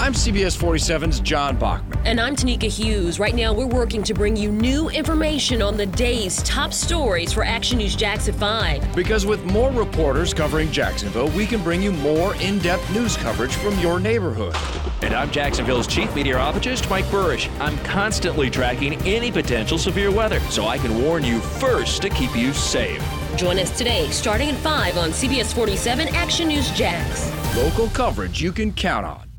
I'm 0.00 0.14
CBS 0.14 0.56
47's 0.56 1.20
John 1.20 1.58
Bachman. 1.58 1.98
And 2.06 2.18
I'm 2.18 2.34
Tanika 2.34 2.62
Hughes. 2.62 3.20
Right 3.20 3.34
now, 3.34 3.52
we're 3.52 3.66
working 3.66 4.02
to 4.04 4.14
bring 4.14 4.34
you 4.34 4.50
new 4.50 4.88
information 4.88 5.60
on 5.60 5.76
the 5.76 5.84
day's 5.84 6.42
top 6.42 6.72
stories 6.72 7.34
for 7.34 7.44
Action 7.44 7.76
News 7.76 7.96
Jax 7.96 8.26
at 8.26 8.34
5. 8.36 8.96
Because 8.96 9.26
with 9.26 9.44
more 9.44 9.70
reporters 9.70 10.32
covering 10.32 10.72
Jacksonville, 10.72 11.28
we 11.32 11.44
can 11.44 11.62
bring 11.62 11.82
you 11.82 11.92
more 11.92 12.34
in 12.36 12.58
depth 12.60 12.90
news 12.94 13.14
coverage 13.18 13.52
from 13.56 13.78
your 13.78 14.00
neighborhood. 14.00 14.56
And 15.02 15.12
I'm 15.12 15.30
Jacksonville's 15.30 15.86
chief 15.86 16.12
meteorologist, 16.14 16.88
Mike 16.88 17.04
Buresh. 17.04 17.50
I'm 17.60 17.76
constantly 17.80 18.48
tracking 18.48 18.94
any 19.06 19.30
potential 19.30 19.76
severe 19.76 20.10
weather 20.10 20.40
so 20.48 20.64
I 20.64 20.78
can 20.78 21.02
warn 21.02 21.24
you 21.24 21.40
first 21.40 22.00
to 22.00 22.08
keep 22.08 22.34
you 22.34 22.54
safe. 22.54 23.04
Join 23.36 23.58
us 23.58 23.76
today, 23.76 24.08
starting 24.08 24.48
at 24.48 24.56
5 24.56 24.96
on 24.96 25.10
CBS 25.10 25.52
47 25.54 26.08
Action 26.14 26.48
News 26.48 26.70
Jax. 26.70 27.30
Local 27.54 27.88
coverage 27.88 28.40
you 28.40 28.50
can 28.50 28.72
count 28.72 29.04
on. 29.04 29.29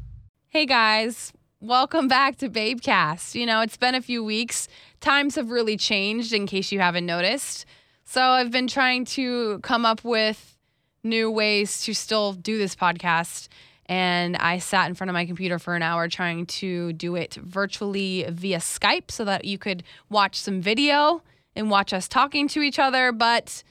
Hey 0.53 0.65
guys, 0.65 1.31
welcome 1.61 2.09
back 2.09 2.35
to 2.39 2.49
Babecast. 2.49 3.35
You 3.35 3.45
know, 3.45 3.61
it's 3.61 3.77
been 3.77 3.95
a 3.95 4.01
few 4.01 4.21
weeks. 4.21 4.67
Times 4.99 5.35
have 5.35 5.49
really 5.49 5.77
changed 5.77 6.33
in 6.33 6.45
case 6.45 6.73
you 6.73 6.81
haven't 6.81 7.05
noticed. 7.05 7.65
So 8.03 8.21
I've 8.21 8.51
been 8.51 8.67
trying 8.67 9.05
to 9.05 9.59
come 9.59 9.85
up 9.85 10.03
with 10.03 10.57
new 11.05 11.31
ways 11.31 11.83
to 11.83 11.93
still 11.93 12.33
do 12.33 12.57
this 12.57 12.75
podcast. 12.75 13.47
And 13.85 14.35
I 14.35 14.57
sat 14.57 14.89
in 14.89 14.93
front 14.93 15.09
of 15.09 15.13
my 15.13 15.25
computer 15.25 15.57
for 15.57 15.73
an 15.77 15.83
hour 15.83 16.09
trying 16.09 16.45
to 16.47 16.91
do 16.91 17.15
it 17.15 17.35
virtually 17.35 18.25
via 18.27 18.57
Skype 18.57 19.09
so 19.09 19.23
that 19.23 19.45
you 19.45 19.57
could 19.57 19.83
watch 20.09 20.35
some 20.35 20.59
video 20.59 21.23
and 21.55 21.69
watch 21.69 21.93
us 21.93 22.09
talking 22.09 22.49
to 22.49 22.61
each 22.61 22.77
other. 22.77 23.13
But 23.13 23.63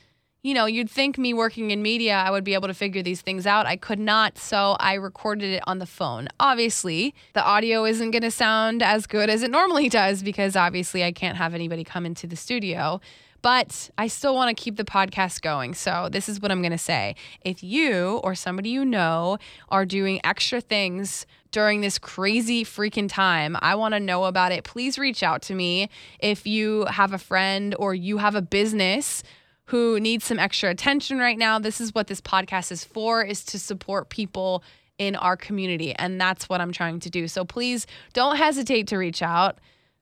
you 0.43 0.55
know, 0.55 0.65
you'd 0.65 0.89
think 0.89 1.19
me 1.19 1.35
working 1.35 1.71
in 1.71 1.83
media, 1.83 2.15
I 2.15 2.31
would 2.31 2.45
be 2.45 2.55
able 2.55 2.69
to 2.69 2.75
figure 2.75 3.03
these 3.03 3.21
things 3.21 3.47
out. 3.47 3.67
I 3.67 3.77
could 3.77 3.99
not, 3.99 4.39
so 4.39 4.77
I 4.81 4.95
recorded 4.95 5.53
it 5.53 5.63
on 5.67 5.79
the 5.79 5.87
phone. 5.87 6.29
Obviously, 6.39 7.15
the 7.35 7.45
audio 7.45 7.85
isn't 7.85 8.11
going 8.11 8.23
to 8.23 8.31
sound 8.31 8.83
as 8.83 9.07
good 9.07 9.29
as 9.29 9.43
it 9.43 9.51
normally 9.51 9.89
does 10.01 10.23
because 10.23 10.57
obviously 10.57 11.05
I 11.05 11.13
can't 11.13 11.37
have 11.37 11.53
anybody 11.53 11.85
come 11.85 12.07
into 12.07 12.27
the 12.27 12.37
studio. 12.37 13.01
But 13.43 13.91
I 13.97 14.07
still 14.07 14.35
want 14.35 14.55
to 14.55 14.63
keep 14.63 14.77
the 14.77 14.85
podcast 14.85 15.41
going. 15.41 15.73
So, 15.73 16.11
this 16.13 16.29
is 16.29 16.41
what 16.41 16.51
I'm 16.51 16.61
going 16.61 16.73
to 16.73 16.79
say. 16.79 17.17
If 17.43 17.63
you 17.63 18.21
or 18.23 18.35
somebody 18.35 18.69
you 18.69 18.85
know 18.85 19.39
are 19.71 19.87
doing 19.87 20.21
extra 20.25 20.61
things 20.61 21.27
during 21.51 21.81
this 21.81 21.99
crazy 21.99 22.65
freaking 22.65 23.09
time, 23.09 23.57
I 23.61 23.77
want 23.77 23.95
to 23.95 24.01
know 24.01 24.25
about 24.25 24.53
it. 24.53 24.65
Please 24.65 24.99
reach 24.99 25.23
out 25.23 25.41
to 25.43 25.55
me. 25.55 25.89
If 26.19 26.47
you 26.47 26.85
have 26.91 27.15
a 27.15 27.19
friend 27.19 27.75
or 27.79 27.95
you 27.95 28.19
have 28.19 28.35
a 28.35 28.43
business 28.43 29.23
who 29.71 30.01
needs 30.01 30.25
some 30.25 30.41
extra 30.41 30.69
attention 30.69 31.19
right 31.19 31.39
now, 31.39 31.61
this 31.61 31.81
is 31.81 31.95
what 31.95 32.09
this 32.09 32.21
podcast 32.21 32.73
is 32.73 32.85
for 32.85 33.23
is 33.23 33.45
to 33.45 33.59
support 33.59 34.09
people 34.09 34.65
in 34.99 35.15
our 35.15 35.37
community 35.37 35.95
and 35.95 36.21
that's 36.21 36.49
what 36.49 36.61
I'm 36.61 36.73
trying 36.73 36.99
to 37.01 37.11
do. 37.11 37.29
So 37.29 37.45
please 37.45 37.87
don't 38.13 38.37
hesitate 38.37 38.89
to 38.89 38.99
reach 38.99 39.23
out. 39.23 39.59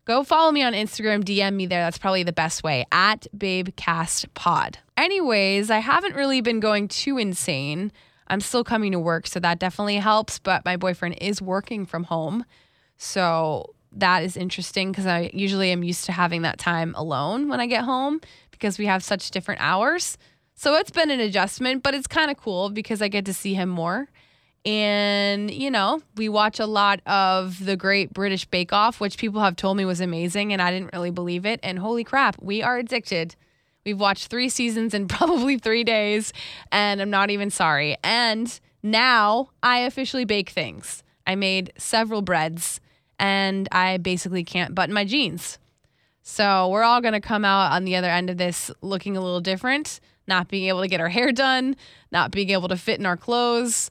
Go 0.06 0.24
follow 0.24 0.50
me 0.52 0.62
on 0.62 0.72
Instagram, 0.72 1.22
DM 1.22 1.52
me 1.52 1.66
there. 1.66 1.82
That's 1.82 1.98
probably 1.98 2.22
the 2.22 2.32
best 2.32 2.62
way 2.62 2.86
at 2.90 3.26
babecastpod. 3.36 4.76
Anyways, 4.96 5.70
I 5.70 5.80
haven't 5.80 6.14
really 6.14 6.40
been 6.40 6.60
going 6.60 6.88
too 6.88 7.18
insane. 7.18 7.92
I'm 8.26 8.40
still 8.40 8.64
coming 8.64 8.92
to 8.92 8.98
work, 8.98 9.26
so 9.26 9.38
that 9.40 9.58
definitely 9.58 9.96
helps, 9.96 10.38
but 10.38 10.64
my 10.64 10.78
boyfriend 10.78 11.18
is 11.20 11.42
working 11.42 11.84
from 11.84 12.04
home. 12.04 12.46
So 12.96 13.74
that 13.92 14.24
is 14.24 14.34
interesting 14.36 14.92
because 14.92 15.06
I 15.06 15.30
usually 15.34 15.72
am 15.72 15.82
used 15.82 16.06
to 16.06 16.12
having 16.12 16.42
that 16.42 16.58
time 16.58 16.94
alone 16.96 17.48
when 17.48 17.60
I 17.60 17.66
get 17.66 17.84
home 17.84 18.20
because 18.58 18.78
we 18.78 18.86
have 18.86 19.02
such 19.04 19.30
different 19.30 19.60
hours. 19.60 20.18
So 20.54 20.74
it's 20.74 20.90
been 20.90 21.10
an 21.10 21.20
adjustment, 21.20 21.82
but 21.84 21.94
it's 21.94 22.08
kind 22.08 22.30
of 22.30 22.36
cool 22.36 22.70
because 22.70 23.00
I 23.00 23.08
get 23.08 23.24
to 23.26 23.32
see 23.32 23.54
him 23.54 23.68
more. 23.68 24.08
And, 24.64 25.50
you 25.50 25.70
know, 25.70 26.02
we 26.16 26.28
watch 26.28 26.58
a 26.58 26.66
lot 26.66 27.00
of 27.06 27.64
the 27.64 27.76
Great 27.76 28.12
British 28.12 28.44
Bake 28.44 28.72
Off, 28.72 29.00
which 29.00 29.16
people 29.16 29.40
have 29.40 29.54
told 29.54 29.76
me 29.76 29.84
was 29.84 30.00
amazing, 30.00 30.52
and 30.52 30.60
I 30.60 30.72
didn't 30.72 30.92
really 30.92 31.12
believe 31.12 31.46
it. 31.46 31.60
And 31.62 31.78
holy 31.78 32.02
crap, 32.02 32.42
we 32.42 32.62
are 32.62 32.76
addicted. 32.76 33.36
We've 33.86 33.98
watched 33.98 34.26
three 34.26 34.48
seasons 34.48 34.94
in 34.94 35.06
probably 35.08 35.58
three 35.58 35.84
days, 35.84 36.32
and 36.72 37.00
I'm 37.00 37.10
not 37.10 37.30
even 37.30 37.50
sorry. 37.50 37.96
And 38.02 38.58
now 38.82 39.50
I 39.62 39.78
officially 39.78 40.24
bake 40.24 40.50
things. 40.50 41.04
I 41.26 41.36
made 41.36 41.72
several 41.78 42.20
breads, 42.20 42.80
and 43.18 43.68
I 43.70 43.98
basically 43.98 44.42
can't 44.44 44.74
button 44.74 44.92
my 44.92 45.04
jeans. 45.04 45.58
So 46.30 46.68
we're 46.68 46.82
all 46.82 47.00
going 47.00 47.14
to 47.14 47.22
come 47.22 47.42
out 47.42 47.72
on 47.72 47.86
the 47.86 47.96
other 47.96 48.10
end 48.10 48.28
of 48.28 48.36
this 48.36 48.70
looking 48.82 49.16
a 49.16 49.20
little 49.22 49.40
different, 49.40 49.98
not 50.26 50.46
being 50.46 50.68
able 50.68 50.82
to 50.82 50.86
get 50.86 51.00
our 51.00 51.08
hair 51.08 51.32
done, 51.32 51.74
not 52.12 52.30
being 52.30 52.50
able 52.50 52.68
to 52.68 52.76
fit 52.76 53.00
in 53.00 53.06
our 53.06 53.16
clothes, 53.16 53.90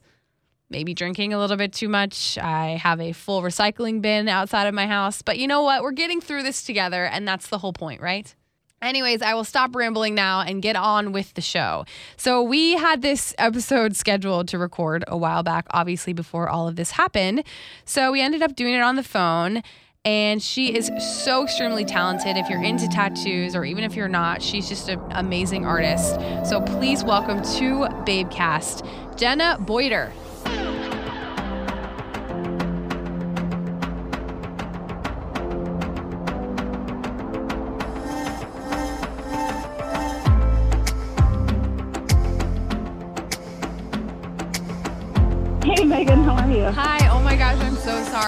maybe 0.70 0.94
drinking 0.94 1.34
a 1.34 1.38
little 1.38 1.56
bit 1.56 1.72
too 1.72 1.88
much. 1.88 2.38
I 2.38 2.76
have 2.80 3.00
a 3.00 3.10
full 3.10 3.42
recycling 3.42 4.00
bin 4.00 4.28
outside 4.28 4.68
of 4.68 4.72
my 4.72 4.86
house. 4.86 5.20
But 5.20 5.38
you 5.38 5.48
know 5.48 5.62
what? 5.62 5.82
We're 5.82 5.90
getting 5.90 6.20
through 6.20 6.44
this 6.44 6.62
together, 6.62 7.04
and 7.04 7.26
that's 7.26 7.48
the 7.48 7.58
whole 7.58 7.72
point, 7.72 8.00
right? 8.00 8.32
Anyways, 8.80 9.20
I 9.20 9.34
will 9.34 9.42
stop 9.42 9.74
rambling 9.74 10.14
now 10.14 10.40
and 10.42 10.62
get 10.62 10.76
on 10.76 11.10
with 11.10 11.34
the 11.34 11.40
show. 11.40 11.86
So, 12.16 12.40
we 12.40 12.74
had 12.74 13.02
this 13.02 13.34
episode 13.36 13.96
scheduled 13.96 14.46
to 14.48 14.58
record 14.58 15.04
a 15.08 15.16
while 15.16 15.42
back, 15.42 15.66
obviously, 15.72 16.12
before 16.12 16.48
all 16.48 16.68
of 16.68 16.76
this 16.76 16.92
happened. 16.92 17.42
So, 17.84 18.12
we 18.12 18.20
ended 18.20 18.42
up 18.42 18.54
doing 18.54 18.74
it 18.74 18.80
on 18.80 18.94
the 18.94 19.02
phone. 19.02 19.64
And 20.08 20.42
she 20.42 20.74
is 20.74 20.90
so 21.26 21.44
extremely 21.44 21.84
talented. 21.84 22.38
If 22.38 22.48
you're 22.48 22.62
into 22.62 22.88
tattoos 22.88 23.54
or 23.54 23.66
even 23.66 23.84
if 23.84 23.94
you're 23.94 24.08
not, 24.08 24.40
she's 24.40 24.66
just 24.66 24.88
an 24.88 24.98
amazing 25.10 25.66
artist. 25.66 26.14
So 26.48 26.62
please 26.62 27.04
welcome 27.04 27.42
to 27.58 27.86
Babecast, 28.06 28.88
Jenna 29.18 29.58
Boyter. 29.60 30.10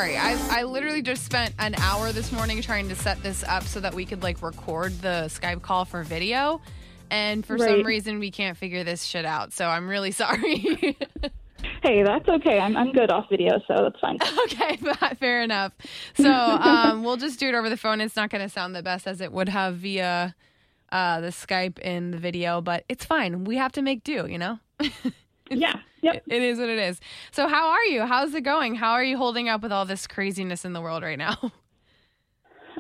Sorry. 0.01 0.17
I 0.17 0.61
I 0.61 0.63
literally 0.63 1.03
just 1.03 1.25
spent 1.25 1.55
an 1.59 1.75
hour 1.77 2.13
this 2.13 2.33
morning 2.33 2.63
trying 2.63 2.89
to 2.89 2.97
set 2.97 3.23
this 3.23 3.45
up 3.45 3.65
so 3.65 3.81
that 3.81 3.95
we 3.95 4.07
could 4.07 4.23
like 4.23 4.41
record 4.43 4.93
the 5.03 5.29
Skype 5.29 5.61
call 5.63 5.85
for 5.85 6.03
video. 6.03 6.61
And 7.11 7.45
for 7.45 7.59
some 7.59 7.83
reason 7.83 8.19
we 8.19 8.31
can't 8.31 8.57
figure 8.57 8.83
this 8.83 9.05
shit 9.05 9.25
out. 9.25 9.53
So 9.53 9.67
I'm 9.67 9.89
really 9.89 10.11
sorry. 10.23 10.97
Hey, 11.83 12.03
that's 12.03 12.27
okay. 12.29 12.59
I'm 12.59 12.77
I'm 12.77 12.93
good 12.93 13.11
off 13.11 13.27
video, 13.29 13.61
so 13.69 13.75
that's 13.77 14.01
fine. 14.01 14.17
okay, 14.45 14.77
fair 15.19 15.43
enough. 15.43 15.73
So 16.15 16.31
um, 16.33 17.03
we'll 17.03 17.19
just 17.19 17.39
do 17.39 17.49
it 17.49 17.55
over 17.55 17.69
the 17.69 17.77
phone. 17.77 18.01
It's 18.01 18.17
not 18.17 18.31
going 18.31 18.43
to 18.43 18.49
sound 18.49 18.75
the 18.75 18.83
best 18.83 19.07
as 19.07 19.21
it 19.21 19.33
would 19.33 19.51
have 19.51 19.77
via 19.77 20.35
uh, 20.91 21.21
the 21.21 21.29
Skype 21.29 21.79
in 21.79 22.11
the 22.11 22.19
video, 22.19 22.63
but 22.63 22.85
it's 22.89 23.05
fine. 23.05 23.45
We 23.45 23.57
have 23.57 23.73
to 23.73 23.83
make 23.83 24.03
do, 24.05 24.27
you 24.27 24.39
know? 24.39 24.59
Yeah. 25.51 25.77
Yep. 26.03 26.23
It 26.29 26.43
is 26.43 26.59
what 26.59 26.71
it 26.71 26.79
is. 26.79 26.99
So, 27.31 27.47
how 27.47 27.69
are 27.69 27.85
you? 27.85 28.07
How's 28.07 28.35
it 28.35 28.41
going? 28.41 28.75
How 28.75 28.93
are 28.93 29.05
you 29.05 29.19
holding 29.19 29.51
up 29.51 29.61
with 29.61 29.71
all 29.71 29.85
this 29.85 30.07
craziness 30.07 30.65
in 30.65 30.73
the 30.73 30.81
world 30.81 31.03
right 31.03 31.19
now? 31.19 31.37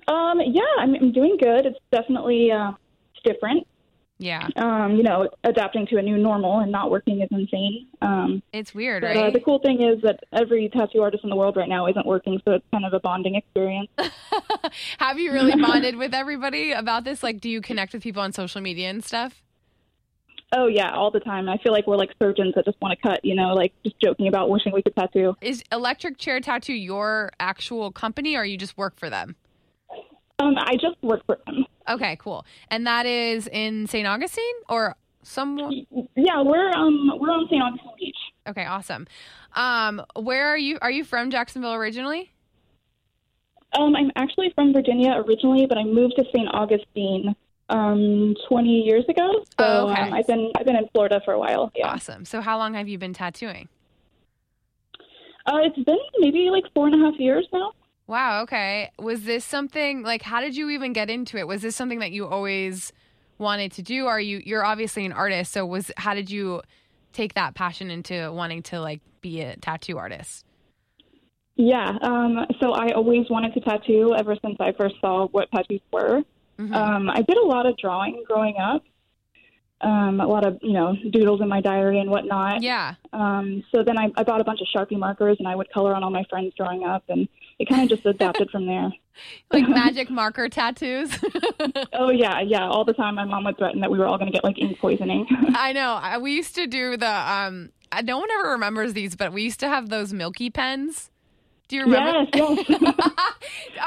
Um. 0.08 0.40
Yeah, 0.40 0.62
I'm, 0.78 0.94
I'm 0.94 1.12
doing 1.12 1.36
good. 1.38 1.66
It's 1.66 1.78
definitely 1.92 2.50
uh, 2.50 2.72
it's 3.12 3.22
different. 3.22 3.66
yeah, 4.18 4.48
Um. 4.56 4.96
You 4.96 5.02
know, 5.02 5.28
adapting 5.44 5.86
to 5.88 5.98
a 5.98 6.02
new 6.02 6.16
normal 6.16 6.60
and 6.60 6.72
not 6.72 6.90
working 6.90 7.20
is 7.20 7.28
insane. 7.30 7.88
Um. 8.00 8.42
it's 8.54 8.74
weird, 8.74 9.02
But 9.02 9.16
uh, 9.16 9.20
right? 9.24 9.32
the 9.32 9.40
cool 9.40 9.58
thing 9.58 9.82
is 9.82 10.00
that 10.02 10.20
every 10.32 10.70
tattoo 10.70 11.02
artist 11.02 11.22
in 11.24 11.28
the 11.30 11.36
world 11.36 11.56
right 11.56 11.68
now 11.68 11.86
isn't 11.88 12.06
working, 12.06 12.40
so 12.46 12.52
it's 12.52 12.64
kind 12.72 12.86
of 12.86 12.94
a 12.94 13.00
bonding 13.00 13.34
experience. 13.34 13.90
Have 14.98 15.18
you 15.18 15.32
really 15.32 15.60
bonded 15.60 15.96
with 15.96 16.14
everybody 16.14 16.72
about 16.72 17.04
this? 17.04 17.22
Like, 17.22 17.40
do 17.40 17.50
you 17.50 17.60
connect 17.60 17.92
with 17.92 18.02
people 18.02 18.22
on 18.22 18.32
social 18.32 18.60
media 18.62 18.88
and 18.88 19.04
stuff? 19.04 19.42
Oh 20.52 20.66
yeah, 20.66 20.92
all 20.92 21.10
the 21.10 21.20
time. 21.20 21.48
I 21.48 21.58
feel 21.58 21.72
like 21.72 21.86
we're 21.86 21.96
like 21.96 22.10
surgeons 22.20 22.54
that 22.56 22.64
just 22.64 22.80
want 22.80 22.98
to 22.98 23.08
cut. 23.08 23.24
You 23.24 23.34
know, 23.34 23.54
like 23.54 23.72
just 23.84 23.96
joking 24.00 24.28
about 24.28 24.50
wishing 24.50 24.72
we 24.72 24.82
could 24.82 24.96
tattoo. 24.96 25.34
Is 25.40 25.62
Electric 25.72 26.18
Chair 26.18 26.40
Tattoo 26.40 26.74
your 26.74 27.30
actual 27.40 27.90
company 27.92 28.36
or 28.36 28.44
you 28.44 28.56
just 28.56 28.76
work 28.76 28.98
for 28.98 29.10
them? 29.10 29.36
Um. 30.38 30.54
I 30.58 30.74
just 30.74 31.02
work 31.02 31.24
for 31.26 31.38
them. 31.46 31.64
Okay, 31.88 32.16
cool. 32.20 32.44
And 32.70 32.86
that 32.86 33.06
is 33.06 33.48
in 33.48 33.86
St. 33.86 34.06
Augustine 34.06 34.44
or 34.68 34.96
somewhere? 35.22 35.70
Yeah, 36.16 36.42
we're 36.42 36.70
um 36.70 37.12
we're 37.18 37.30
on 37.30 37.46
St. 37.48 37.62
Augustine 37.62 37.92
Beach. 37.98 38.16
Okay, 38.46 38.64
awesome. 38.64 39.06
Um, 39.54 40.02
where 40.16 40.48
are 40.48 40.58
you? 40.58 40.78
Are 40.80 40.90
you 40.90 41.04
from 41.04 41.30
Jacksonville 41.30 41.74
originally? 41.74 42.32
Um, 43.78 43.94
I'm 43.94 44.10
actually 44.16 44.50
from 44.54 44.72
Virginia 44.72 45.12
originally, 45.26 45.66
but 45.66 45.78
I 45.78 45.84
moved 45.84 46.14
to 46.16 46.24
St. 46.34 46.48
Augustine 46.52 47.36
um 47.70 48.34
20 48.48 48.68
years 48.68 49.04
ago. 49.08 49.28
So 49.58 49.64
Oh, 49.64 49.90
okay. 49.90 50.02
um, 50.02 50.12
I've 50.14 50.26
been 50.26 50.52
I've 50.58 50.66
been 50.66 50.76
in 50.76 50.88
Florida 50.92 51.20
for 51.24 51.32
a 51.34 51.38
while. 51.38 51.70
Yeah. 51.74 51.88
Awesome. 51.88 52.24
So, 52.24 52.40
how 52.40 52.58
long 52.58 52.74
have 52.74 52.88
you 52.88 52.98
been 52.98 53.14
tattooing? 53.14 53.68
Uh, 55.46 55.58
it's 55.62 55.78
been 55.84 55.98
maybe 56.18 56.50
like 56.50 56.64
four 56.74 56.86
and 56.86 56.94
a 56.94 57.04
half 57.10 57.18
years 57.18 57.46
now. 57.52 57.72
Wow. 58.06 58.42
Okay. 58.42 58.90
Was 58.98 59.22
this 59.24 59.44
something 59.44 60.02
like? 60.02 60.22
How 60.22 60.40
did 60.40 60.56
you 60.56 60.70
even 60.70 60.92
get 60.92 61.08
into 61.10 61.38
it? 61.38 61.46
Was 61.46 61.62
this 61.62 61.76
something 61.76 62.00
that 62.00 62.12
you 62.12 62.26
always 62.26 62.92
wanted 63.38 63.72
to 63.72 63.82
do? 63.82 64.06
Are 64.06 64.20
you? 64.20 64.42
You're 64.44 64.64
obviously 64.64 65.04
an 65.06 65.12
artist. 65.12 65.52
So, 65.52 65.64
was 65.64 65.90
how 65.96 66.14
did 66.14 66.30
you 66.30 66.62
take 67.12 67.34
that 67.34 67.54
passion 67.54 67.90
into 67.90 68.30
wanting 68.32 68.62
to 68.64 68.80
like 68.80 69.00
be 69.20 69.40
a 69.40 69.56
tattoo 69.56 69.96
artist? 69.98 70.44
Yeah. 71.56 71.98
Um, 72.02 72.46
so 72.60 72.72
I 72.72 72.92
always 72.92 73.28
wanted 73.28 73.52
to 73.54 73.60
tattoo 73.60 74.14
ever 74.16 74.34
since 74.42 74.56
I 74.60 74.72
first 74.72 74.94
saw 75.00 75.26
what 75.28 75.50
tattoos 75.54 75.80
were. 75.92 76.22
Mhm. 76.60 76.74
Um, 76.74 77.10
I 77.10 77.22
did 77.22 77.36
a 77.38 77.46
lot 77.46 77.64
of 77.66 77.76
drawing 77.78 78.22
growing 78.26 78.56
up. 78.58 78.82
Um, 79.82 80.20
a 80.20 80.26
lot 80.26 80.44
of 80.46 80.58
you 80.60 80.74
know 80.74 80.94
doodles 81.10 81.40
in 81.40 81.48
my 81.48 81.62
diary 81.62 82.00
and 82.00 82.10
whatnot. 82.10 82.62
yeah. 82.62 82.94
Um, 83.14 83.64
so 83.72 83.82
then 83.82 83.96
I, 83.98 84.10
I 84.14 84.24
bought 84.24 84.40
a 84.42 84.44
bunch 84.44 84.60
of 84.60 84.66
Sharpie 84.74 84.98
markers 84.98 85.36
and 85.38 85.48
I 85.48 85.56
would 85.56 85.72
color 85.72 85.94
on 85.94 86.04
all 86.04 86.10
my 86.10 86.24
friends 86.28 86.52
growing 86.56 86.84
up, 86.84 87.02
and 87.08 87.26
it 87.58 87.66
kind 87.66 87.82
of 87.82 87.88
just 87.88 88.04
adapted 88.06 88.50
from 88.50 88.66
there. 88.66 88.90
Like 89.52 89.68
magic 89.82 90.08
marker 90.08 90.48
tattoos. 90.48 91.10
Oh 91.92 92.10
yeah, 92.10 92.40
yeah. 92.40 92.66
All 92.66 92.84
the 92.84 92.94
time, 92.94 93.16
my 93.16 93.24
mom 93.24 93.44
would 93.44 93.58
threaten 93.58 93.80
that 93.80 93.90
we 93.90 93.98
were 93.98 94.06
all 94.06 94.16
going 94.16 94.28
to 94.30 94.32
get 94.32 94.44
like 94.44 94.58
ink 94.58 94.78
poisoning. 94.78 95.26
I 95.54 95.72
know. 95.72 95.98
I, 96.00 96.16
we 96.18 96.32
used 96.34 96.54
to 96.54 96.66
do 96.66 96.96
the 96.96 97.10
um 97.10 97.70
no 98.04 98.18
one 98.18 98.30
ever 98.38 98.50
remembers 98.50 98.92
these, 98.94 99.16
but 99.16 99.32
we 99.32 99.42
used 99.42 99.60
to 99.60 99.68
have 99.68 99.88
those 99.90 100.12
milky 100.12 100.48
pens. 100.48 101.10
Do 101.70 101.76
you 101.76 101.82
remember? 101.84 102.26
yes, 102.34 102.58
yes, 102.68 102.80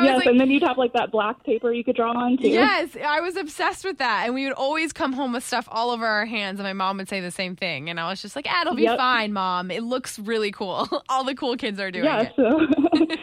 yes. 0.02 0.16
like, 0.18 0.26
and 0.28 0.40
then 0.40 0.50
you'd 0.50 0.64
have 0.64 0.78
like 0.78 0.94
that 0.94 1.12
black 1.12 1.44
paper 1.44 1.70
you 1.74 1.84
could 1.84 1.98
draw 1.98 2.12
on 2.14 2.38
too. 2.38 2.48
Yes, 2.48 2.96
I 2.96 3.20
was 3.20 3.36
obsessed 3.36 3.84
with 3.84 3.98
that. 3.98 4.24
And 4.26 4.34
we 4.34 4.46
would 4.46 4.54
always 4.54 4.94
come 4.94 5.12
home 5.12 5.34
with 5.34 5.44
stuff 5.46 5.68
all 5.70 5.90
over 5.92 6.08
our 6.08 6.26
hands, 6.26 6.60
and 6.62 6.66
my 6.66 6.72
mom 6.72 6.96
would 6.98 7.10
say 7.10 7.20
the 7.20 7.30
same 7.30 7.58
thing. 7.58 7.90
And 7.90 8.00
I 8.00 8.10
was 8.10 8.22
just 8.22 8.38
like, 8.38 8.48
ah, 8.50 8.62
it'll 8.62 8.74
be 8.76 8.84
Yep. 8.84 8.98
fine, 8.98 9.34
mom. 9.34 9.70
It 9.70 9.84
looks 9.84 10.18
really 10.18 10.52
cool. 10.52 10.88
all 11.10 11.26
the 11.26 11.36
cool 11.36 11.58
kids 11.58 11.78
are 11.82 11.92
doing 11.92 12.06
Yeah, 12.06 12.22
it. 12.22 12.32
so 12.38 12.68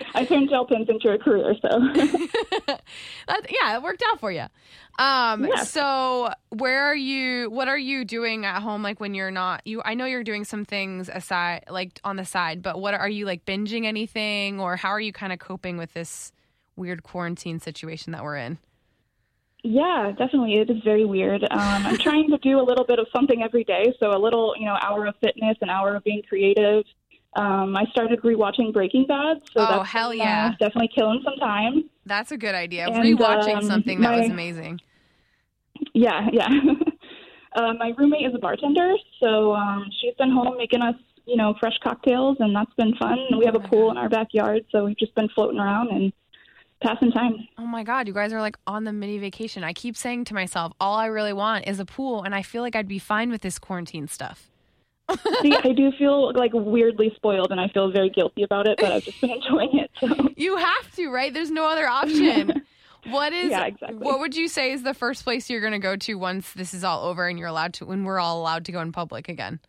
I 0.14 0.26
turned 0.26 0.50
gel 0.50 0.66
pens 0.66 0.88
into 0.90 1.08
a 1.10 1.18
career. 1.18 1.54
So 1.62 1.68
That, 3.26 3.46
yeah, 3.50 3.76
it 3.76 3.82
worked 3.82 4.02
out 4.10 4.20
for 4.20 4.30
you. 4.30 4.44
Um, 5.00 5.46
Yeah. 5.46 5.64
so 5.64 6.30
where 6.50 6.84
are 6.84 6.94
you, 6.94 7.48
what 7.50 7.68
are 7.68 7.78
you 7.78 8.04
doing 8.04 8.44
at 8.44 8.60
home? 8.60 8.82
Like 8.82 9.00
when 9.00 9.14
you're 9.14 9.30
not, 9.30 9.62
you, 9.64 9.80
I 9.84 9.94
know 9.94 10.04
you're 10.04 10.22
doing 10.22 10.44
some 10.44 10.64
things 10.66 11.08
aside, 11.12 11.64
like 11.70 11.98
on 12.04 12.16
the 12.16 12.24
side, 12.26 12.60
but 12.62 12.78
what 12.80 12.92
are 12.92 13.08
you 13.08 13.24
like 13.24 13.46
binging 13.46 13.86
anything 13.86 14.60
or 14.60 14.76
how 14.76 14.90
are 14.90 15.00
you 15.00 15.12
kind 15.12 15.32
of 15.32 15.38
coping 15.38 15.78
with 15.78 15.94
this 15.94 16.32
weird 16.76 17.02
quarantine 17.02 17.60
situation 17.60 18.12
that 18.12 18.22
we're 18.22 18.36
in? 18.36 18.58
yeah, 19.62 20.10
definitely, 20.16 20.54
it 20.54 20.70
is 20.70 20.82
very 20.82 21.04
weird. 21.04 21.42
Um, 21.44 21.86
I'm 21.86 21.98
trying 21.98 22.30
to 22.30 22.38
do 22.38 22.58
a 22.58 22.64
little 22.64 22.84
bit 22.84 22.98
of 22.98 23.06
something 23.14 23.42
every 23.42 23.64
day. 23.64 23.94
So 24.00 24.10
a 24.10 24.16
little, 24.18 24.54
you 24.58 24.64
know, 24.64 24.76
hour 24.80 25.04
of 25.06 25.14
fitness, 25.20 25.56
an 25.60 25.68
hour 25.68 25.94
of 25.96 26.02
being 26.04 26.22
creative. 26.26 26.84
Um, 27.36 27.76
I 27.76 27.84
started 27.90 28.22
rewatching 28.22 28.72
Breaking 28.72 29.04
Bad, 29.06 29.36
so 29.52 29.60
Oh, 29.60 29.66
that's 29.66 29.90
hell 29.90 30.14
yeah. 30.14 30.46
uh, 30.46 30.56
definitely 30.64 30.90
killing 30.94 31.20
some 31.22 31.36
time. 31.36 31.90
That's 32.06 32.32
a 32.32 32.38
good 32.38 32.54
idea. 32.54 32.88
And, 32.88 33.04
Rewatching 33.18 33.56
um, 33.56 33.62
something 33.64 34.00
that 34.00 34.18
was 34.18 34.30
amazing. 34.30 34.80
Yeah, 35.94 36.28
yeah. 36.32 36.48
uh, 37.56 37.72
my 37.74 37.92
roommate 37.96 38.26
is 38.26 38.34
a 38.34 38.38
bartender, 38.38 38.94
so 39.20 39.54
um, 39.54 39.86
she's 40.00 40.14
been 40.14 40.30
home 40.30 40.56
making 40.56 40.82
us, 40.82 40.94
you 41.26 41.36
know, 41.36 41.54
fresh 41.60 41.78
cocktails, 41.82 42.36
and 42.40 42.54
that's 42.54 42.72
been 42.74 42.94
fun. 42.96 43.18
We 43.38 43.44
have 43.46 43.54
a 43.54 43.58
Oh 43.58 43.68
pool 43.68 43.90
in 43.90 43.96
our 43.96 44.08
backyard, 44.08 44.64
so 44.70 44.84
we've 44.84 44.98
just 44.98 45.14
been 45.14 45.28
floating 45.34 45.58
around 45.58 45.90
and 45.90 46.12
passing 46.82 47.12
time. 47.12 47.46
Oh 47.58 47.66
my 47.66 47.82
God, 47.82 48.08
you 48.08 48.14
guys 48.14 48.32
are 48.32 48.40
like 48.40 48.56
on 48.66 48.84
the 48.84 48.92
mini 48.92 49.18
vacation. 49.18 49.64
I 49.64 49.72
keep 49.72 49.96
saying 49.96 50.24
to 50.26 50.34
myself, 50.34 50.72
all 50.80 50.96
I 50.96 51.06
really 51.06 51.32
want 51.32 51.66
is 51.66 51.78
a 51.78 51.84
pool, 51.84 52.22
and 52.22 52.34
I 52.34 52.42
feel 52.42 52.62
like 52.62 52.74
I'd 52.74 52.88
be 52.88 52.98
fine 52.98 53.30
with 53.30 53.42
this 53.42 53.58
quarantine 53.58 54.08
stuff. 54.08 54.50
See, 55.42 55.52
I 55.52 55.72
do 55.72 55.92
feel 55.98 56.32
like 56.34 56.52
weirdly 56.54 57.12
spoiled, 57.16 57.50
and 57.50 57.60
I 57.60 57.68
feel 57.68 57.90
very 57.90 58.10
guilty 58.10 58.42
about 58.42 58.66
it, 58.66 58.78
but 58.80 58.92
I've 58.92 59.02
just 59.02 59.20
been 59.20 59.30
enjoying 59.30 59.78
it. 59.78 59.90
So. 60.00 60.08
You 60.36 60.56
have 60.56 60.94
to, 60.96 61.10
right? 61.10 61.32
There's 61.32 61.50
no 61.50 61.68
other 61.68 61.86
option. 61.86 62.64
What 63.06 63.32
is 63.32 63.50
Yeah, 63.50 63.64
exactly. 63.66 63.98
what 63.98 64.20
would 64.20 64.36
you 64.36 64.48
say 64.48 64.72
is 64.72 64.82
the 64.82 64.94
first 64.94 65.24
place 65.24 65.48
you're 65.48 65.60
going 65.60 65.72
to 65.72 65.78
go 65.78 65.96
to 65.96 66.14
once 66.14 66.52
this 66.52 66.74
is 66.74 66.84
all 66.84 67.04
over 67.06 67.26
and 67.26 67.38
you're 67.38 67.48
allowed 67.48 67.74
to 67.74 67.86
when 67.86 68.04
we're 68.04 68.18
all 68.20 68.40
allowed 68.40 68.64
to 68.66 68.72
go 68.72 68.80
in 68.80 68.92
public 68.92 69.28
again? 69.28 69.60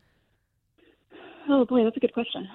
Oh 1.50 1.66
boy, 1.66 1.84
that's 1.84 1.98
a 1.98 2.00
good 2.00 2.14
question. 2.14 2.48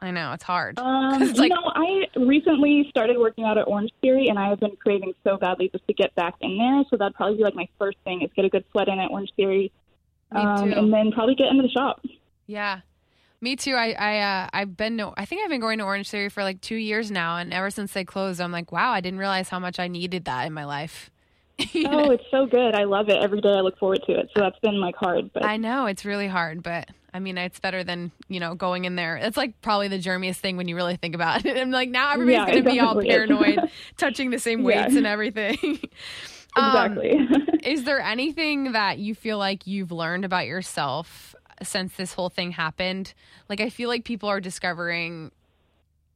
I 0.00 0.10
know, 0.10 0.32
it's 0.32 0.44
hard. 0.44 0.78
Um, 0.78 1.22
it's 1.22 1.38
you 1.38 1.48
know, 1.48 1.72
I 1.74 2.06
recently 2.16 2.86
started 2.90 3.16
working 3.16 3.44
out 3.44 3.56
at 3.56 3.66
Orange 3.66 3.90
Theory, 4.02 4.28
and 4.28 4.38
I 4.38 4.50
have 4.50 4.60
been 4.60 4.76
craving 4.76 5.14
so 5.24 5.38
badly 5.38 5.70
just 5.70 5.86
to 5.86 5.94
get 5.94 6.14
back 6.14 6.34
in 6.42 6.58
there. 6.58 6.84
So 6.90 6.96
that'd 6.98 7.14
probably 7.14 7.38
be 7.38 7.42
like 7.42 7.54
my 7.54 7.66
first 7.78 7.96
thing 8.04 8.20
is 8.22 8.30
get 8.36 8.44
a 8.44 8.50
good 8.50 8.64
sweat 8.70 8.88
in 8.88 8.98
at 8.98 9.10
Orange 9.10 9.30
Theory, 9.36 9.72
um, 10.32 10.72
and 10.72 10.92
then 10.92 11.10
probably 11.10 11.34
get 11.34 11.46
into 11.46 11.62
the 11.62 11.70
shop. 11.70 12.04
Yeah. 12.46 12.80
Me 13.40 13.56
too. 13.56 13.74
I 13.74 13.92
I 13.98 14.18
uh, 14.20 14.48
I've 14.52 14.76
been 14.76 14.96
no, 14.96 15.12
I 15.16 15.24
think 15.26 15.42
I've 15.42 15.50
been 15.50 15.60
going 15.60 15.78
to 15.78 15.84
Orange 15.84 16.08
Theory 16.10 16.28
for 16.30 16.42
like 16.42 16.60
2 16.60 16.76
years 16.76 17.10
now 17.10 17.36
and 17.36 17.52
ever 17.52 17.70
since 17.70 17.92
they 17.92 18.04
closed 18.04 18.40
I'm 18.40 18.52
like, 18.52 18.72
wow, 18.72 18.90
I 18.92 19.00
didn't 19.00 19.18
realize 19.18 19.48
how 19.48 19.58
much 19.58 19.78
I 19.78 19.88
needed 19.88 20.24
that 20.24 20.46
in 20.46 20.52
my 20.52 20.64
life. 20.64 21.10
You 21.72 21.88
know? 21.88 22.06
Oh, 22.06 22.10
it's 22.10 22.24
so 22.30 22.46
good. 22.46 22.74
I 22.74 22.84
love 22.84 23.08
it. 23.08 23.16
Every 23.22 23.40
day 23.40 23.50
I 23.50 23.60
look 23.60 23.78
forward 23.78 24.00
to 24.06 24.12
it. 24.18 24.28
So 24.36 24.42
that's 24.42 24.58
been 24.60 24.80
like 24.80 24.96
hard, 24.96 25.32
but 25.32 25.42
I 25.44 25.56
know 25.56 25.86
it's 25.86 26.04
really 26.04 26.26
hard, 26.26 26.62
but 26.62 26.88
I 27.12 27.20
mean, 27.20 27.38
it's 27.38 27.60
better 27.60 27.84
than 27.84 28.10
you 28.28 28.40
know 28.40 28.54
going 28.54 28.86
in 28.86 28.96
there. 28.96 29.16
It's 29.16 29.36
like 29.36 29.60
probably 29.60 29.88
the 29.88 29.98
germiest 29.98 30.36
thing 30.36 30.56
when 30.56 30.66
you 30.66 30.74
really 30.76 30.96
think 30.96 31.14
about 31.14 31.44
it. 31.44 31.56
I'm 31.60 31.70
like 31.70 31.90
now 31.90 32.12
everybody's 32.12 32.38
Yeah, 32.40 32.46
going 32.46 32.64
to 32.64 32.70
be 32.70 32.80
all 32.80 32.96
paranoid, 33.00 33.68
touching 33.96 34.30
the 34.30 34.38
same 34.38 34.62
Yeah. 34.64 34.86
weights 34.86 34.96
and 34.96 35.06
everything. 35.06 35.58
Um, 36.56 36.98
exactly. 36.98 37.18
is 37.62 37.84
there 37.84 38.00
anything 38.00 38.72
that 38.72 38.98
you 38.98 39.14
feel 39.14 39.38
like 39.38 39.66
you've 39.66 39.92
learned 39.92 40.24
about 40.24 40.46
yourself 40.46 41.33
since 41.62 41.94
this 41.96 42.12
whole 42.12 42.28
thing 42.28 42.52
happened? 42.52 43.14
Like, 43.48 43.60
I 43.60 43.70
feel 43.70 43.88
like 43.88 44.04
people 44.04 44.28
are 44.28 44.40
discovering. 44.40 45.30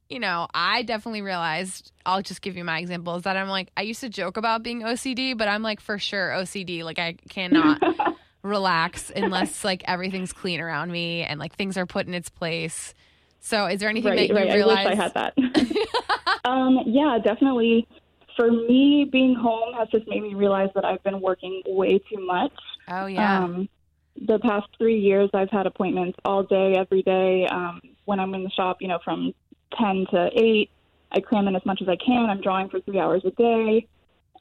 You 0.09 0.19
know, 0.19 0.47
I 0.53 0.81
definitely 0.83 1.21
realized. 1.21 1.91
I'll 2.05 2.23
just 2.23 2.41
give 2.41 2.57
you 2.57 2.63
my 2.63 2.79
example. 2.79 3.15
Is 3.15 3.23
that 3.23 3.37
I'm 3.37 3.47
like 3.47 3.69
I 3.77 3.83
used 3.83 4.01
to 4.01 4.09
joke 4.09 4.37
about 4.37 4.63
being 4.63 4.81
OCD, 4.81 5.37
but 5.37 5.47
I'm 5.47 5.61
like 5.61 5.79
for 5.79 5.99
sure 5.99 6.29
OCD. 6.29 6.83
Like 6.83 6.97
I 6.97 7.13
cannot 7.29 7.79
relax 8.41 9.11
unless 9.15 9.63
like 9.63 9.83
everything's 9.85 10.33
clean 10.33 10.61
around 10.61 10.91
me 10.91 11.21
and 11.21 11.39
like 11.39 11.55
things 11.55 11.77
are 11.77 11.85
put 11.85 12.07
in 12.07 12.13
its 12.13 12.29
place. 12.29 12.93
So, 13.41 13.65
is 13.67 13.79
there 13.79 13.89
anything 13.89 14.11
right, 14.11 14.17
that 14.17 14.29
you 14.29 14.35
right. 14.35 14.53
realize? 14.53 14.85
I 14.85 14.89
wish 14.89 14.99
I 14.99 15.03
had 15.03 15.13
that. 15.13 16.45
um, 16.45 16.79
yeah, 16.85 17.17
definitely. 17.23 17.87
For 18.35 18.51
me, 18.51 19.07
being 19.09 19.35
home 19.35 19.73
has 19.73 19.89
just 19.89 20.07
made 20.07 20.21
me 20.21 20.33
realize 20.33 20.69
that 20.75 20.85
I've 20.85 21.03
been 21.03 21.21
working 21.21 21.61
way 21.65 21.99
too 21.99 22.25
much. 22.25 22.53
Oh 22.87 23.05
yeah, 23.05 23.43
Um, 23.43 23.69
the 24.15 24.39
past 24.39 24.67
three 24.77 24.99
years, 24.99 25.29
I've 25.33 25.49
had 25.49 25.65
appointments 25.65 26.17
all 26.25 26.43
day, 26.43 26.75
every 26.77 27.01
day. 27.03 27.47
Um, 27.47 27.81
when 28.05 28.19
I'm 28.19 28.33
in 28.33 28.43
the 28.43 28.49
shop, 28.51 28.77
you 28.81 28.87
know, 28.87 28.99
from 29.03 29.33
10 29.77 30.05
to 30.11 30.29
8, 30.35 30.69
I 31.11 31.19
cram 31.21 31.47
in 31.47 31.55
as 31.55 31.65
much 31.65 31.81
as 31.81 31.87
I 31.87 31.95
can. 31.95 32.29
I'm 32.29 32.41
drawing 32.41 32.69
for 32.69 32.79
three 32.81 32.99
hours 32.99 33.23
a 33.25 33.31
day. 33.31 33.87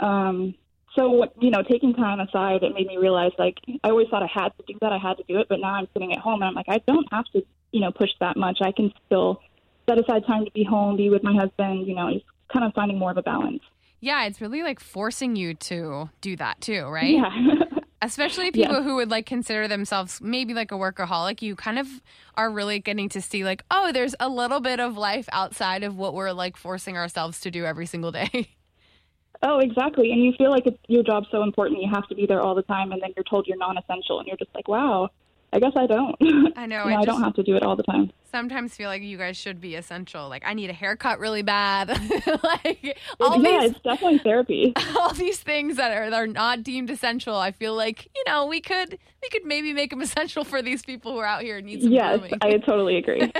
Um, 0.00 0.54
so, 0.96 1.10
what- 1.10 1.32
you 1.40 1.50
know, 1.50 1.62
taking 1.62 1.94
time 1.94 2.18
aside, 2.20 2.62
it 2.62 2.74
made 2.74 2.86
me 2.86 2.96
realize, 2.96 3.32
like, 3.38 3.58
I 3.84 3.90
always 3.90 4.08
thought 4.08 4.22
I 4.22 4.26
had 4.32 4.50
to 4.58 4.64
do 4.66 4.74
that. 4.80 4.92
I 4.92 4.98
had 4.98 5.16
to 5.18 5.24
do 5.28 5.38
it. 5.38 5.46
But 5.48 5.60
now 5.60 5.74
I'm 5.74 5.86
sitting 5.92 6.12
at 6.12 6.18
home 6.18 6.42
and 6.42 6.44
I'm 6.44 6.54
like, 6.54 6.68
I 6.68 6.78
don't 6.86 7.06
have 7.12 7.26
to, 7.34 7.44
you 7.72 7.80
know, 7.80 7.92
push 7.92 8.10
that 8.20 8.36
much. 8.36 8.58
I 8.62 8.72
can 8.72 8.92
still 9.06 9.40
set 9.88 9.98
aside 9.98 10.26
time 10.26 10.44
to 10.44 10.50
be 10.50 10.64
home, 10.64 10.96
be 10.96 11.08
with 11.10 11.22
my 11.22 11.34
husband, 11.34 11.86
you 11.86 11.94
know, 11.94 12.12
just 12.12 12.24
kind 12.52 12.64
of 12.64 12.72
finding 12.74 12.98
more 12.98 13.10
of 13.10 13.16
a 13.16 13.22
balance. 13.22 13.62
yeah. 14.00 14.24
It's 14.24 14.40
really 14.40 14.62
like 14.62 14.80
forcing 14.80 15.34
you 15.36 15.54
to 15.54 16.08
do 16.20 16.36
that 16.36 16.60
too, 16.60 16.84
right? 16.86 17.10
Yeah. 17.10 17.54
especially 18.02 18.50
people 18.50 18.74
Yeah. 18.74 18.82
who 18.82 18.94
would 18.96 19.10
like 19.10 19.26
consider 19.26 19.66
themselves 19.68 20.20
maybe 20.20 20.54
like 20.54 20.70
a 20.70 20.76
workaholic 20.76 21.42
you 21.42 21.56
kind 21.56 21.78
of 21.78 21.86
are 22.36 22.50
really 22.50 22.78
getting 22.78 23.08
to 23.08 23.20
see 23.20 23.44
like 23.44 23.64
oh 23.70 23.90
there's 23.92 24.14
a 24.20 24.28
little 24.28 24.60
bit 24.60 24.80
of 24.80 24.96
life 24.96 25.28
outside 25.32 25.82
of 25.82 25.96
what 25.96 26.14
we're 26.14 26.32
like 26.32 26.56
forcing 26.56 26.96
ourselves 26.96 27.40
to 27.40 27.50
do 27.50 27.64
every 27.64 27.86
single 27.86 28.12
day 28.12 28.48
Oh, 29.40 29.60
exactly. 29.60 30.10
And 30.10 30.24
you 30.24 30.32
feel 30.36 30.50
like 30.50 30.66
it's, 30.66 30.78
your 30.88 31.04
job's 31.04 31.28
so 31.30 31.44
important, 31.44 31.80
you 31.80 31.88
have 31.94 32.08
to 32.08 32.14
be 32.16 32.26
there 32.26 32.40
all 32.40 32.56
the 32.56 32.62
time, 32.62 32.90
and 32.90 33.00
then 33.00 33.10
you're 33.16 33.22
told 33.22 33.46
you're 33.46 33.56
non-essential, 33.56 34.18
and 34.18 34.26
you're 34.26 34.36
just 34.36 34.52
like, 34.52 34.66
wow, 34.66 35.10
I 35.52 35.58
guess 35.60 35.72
I 35.76 35.86
don't. 35.86 36.14
i 36.56 36.66
know 36.66 36.84
You 36.84 36.90
know, 36.90 36.96
i 36.96 37.00
I 37.00 37.04
don't 37.04 37.22
have 37.22 37.34
to 37.34 37.42
do 37.42 37.56
it 37.56 37.62
all 37.62 37.74
the 37.76 37.82
time. 37.84 38.12
sometimes 38.30 38.74
feel 38.74 38.88
like 38.88 39.02
you 39.02 39.16
guys 39.16 39.36
should 39.36 39.60
be 39.60 39.74
essential 39.76 40.28
like 40.28 40.42
i 40.44 40.52
need 40.52 40.68
a 40.68 40.74
haircut 40.74 41.18
really 41.18 41.40
bad 41.42 41.88
like 42.42 42.98
all 43.18 43.42
yeah, 43.42 43.60
these 43.62 43.70
it's 43.70 43.80
definitely 43.80 44.18
therapy. 44.18 44.74
all 44.98 45.14
these 45.14 45.38
things 45.38 45.76
that 45.76 45.90
are, 45.96 46.10
that 46.10 46.16
are 46.16 46.26
not 46.26 46.62
deemed 46.62 46.90
essential 46.90 47.36
i 47.36 47.50
feel 47.50 47.74
like 47.74 48.08
you 48.14 48.22
know 48.26 48.44
we 48.46 48.60
could 48.60 48.98
we 49.22 49.28
could 49.30 49.44
maybe 49.46 49.72
make 49.72 49.88
them 49.90 50.02
essential 50.02 50.44
for 50.44 50.60
these 50.60 50.82
people 50.84 51.12
who 51.12 51.18
are 51.18 51.26
out 51.26 51.42
here 51.42 51.56
and 51.56 51.66
need 51.66 51.82
some 51.82 51.92
yes, 51.92 52.18
grooming 52.18 52.38
I 52.42 52.58
totally 52.58 52.96
agree. 52.96 53.32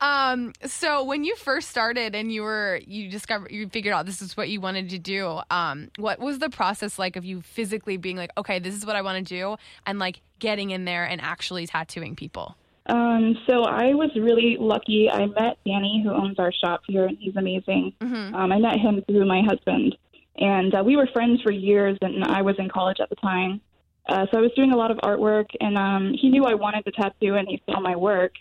Um, 0.00 0.52
so 0.64 1.04
when 1.04 1.24
you 1.24 1.36
first 1.36 1.68
started 1.68 2.14
and 2.14 2.32
you 2.32 2.42
were 2.42 2.80
you 2.86 3.10
discovered 3.10 3.50
you 3.50 3.68
figured 3.68 3.92
out 3.92 4.06
this 4.06 4.22
is 4.22 4.36
what 4.36 4.48
you 4.48 4.60
wanted 4.60 4.88
to 4.90 4.98
do, 4.98 5.40
um, 5.50 5.90
what 5.98 6.18
was 6.20 6.38
the 6.38 6.50
process 6.50 6.98
like 6.98 7.16
of 7.16 7.24
you 7.24 7.42
physically 7.42 7.96
being 7.96 8.16
like, 8.16 8.30
okay, 8.38 8.58
this 8.58 8.74
is 8.74 8.86
what 8.86 8.96
I 8.96 9.02
want 9.02 9.26
to 9.26 9.34
do, 9.34 9.56
and 9.86 9.98
like 9.98 10.20
getting 10.38 10.70
in 10.70 10.84
there 10.84 11.04
and 11.04 11.20
actually 11.20 11.66
tattooing 11.66 12.16
people? 12.16 12.56
um, 12.86 13.36
so 13.48 13.62
I 13.62 13.94
was 13.94 14.10
really 14.16 14.56
lucky. 14.58 15.08
I 15.10 15.26
met 15.26 15.58
Danny, 15.64 16.02
who 16.02 16.10
owns 16.10 16.38
our 16.38 16.52
shop 16.52 16.80
here, 16.88 17.06
and 17.06 17.16
he's 17.18 17.36
amazing. 17.36 17.92
Mhm. 18.00 18.34
Um, 18.34 18.52
I 18.52 18.58
met 18.58 18.80
him 18.80 19.02
through 19.06 19.26
my 19.26 19.42
husband, 19.42 19.96
and 20.36 20.74
uh, 20.74 20.82
we 20.82 20.96
were 20.96 21.06
friends 21.06 21.40
for 21.42 21.52
years, 21.52 21.96
and 22.02 22.24
I 22.24 22.42
was 22.42 22.56
in 22.58 22.68
college 22.68 22.98
at 23.00 23.08
the 23.08 23.16
time. 23.16 23.60
Uh, 24.08 24.26
so 24.32 24.38
I 24.38 24.40
was 24.40 24.50
doing 24.56 24.72
a 24.72 24.76
lot 24.76 24.90
of 24.90 24.96
artwork, 24.98 25.50
and 25.60 25.76
um, 25.76 26.14
he 26.14 26.30
knew 26.30 26.44
I 26.46 26.54
wanted 26.54 26.84
to 26.86 26.90
tattoo, 26.90 27.36
and 27.36 27.46
he 27.46 27.62
saw 27.70 27.78
my 27.80 27.94
work. 27.94 28.32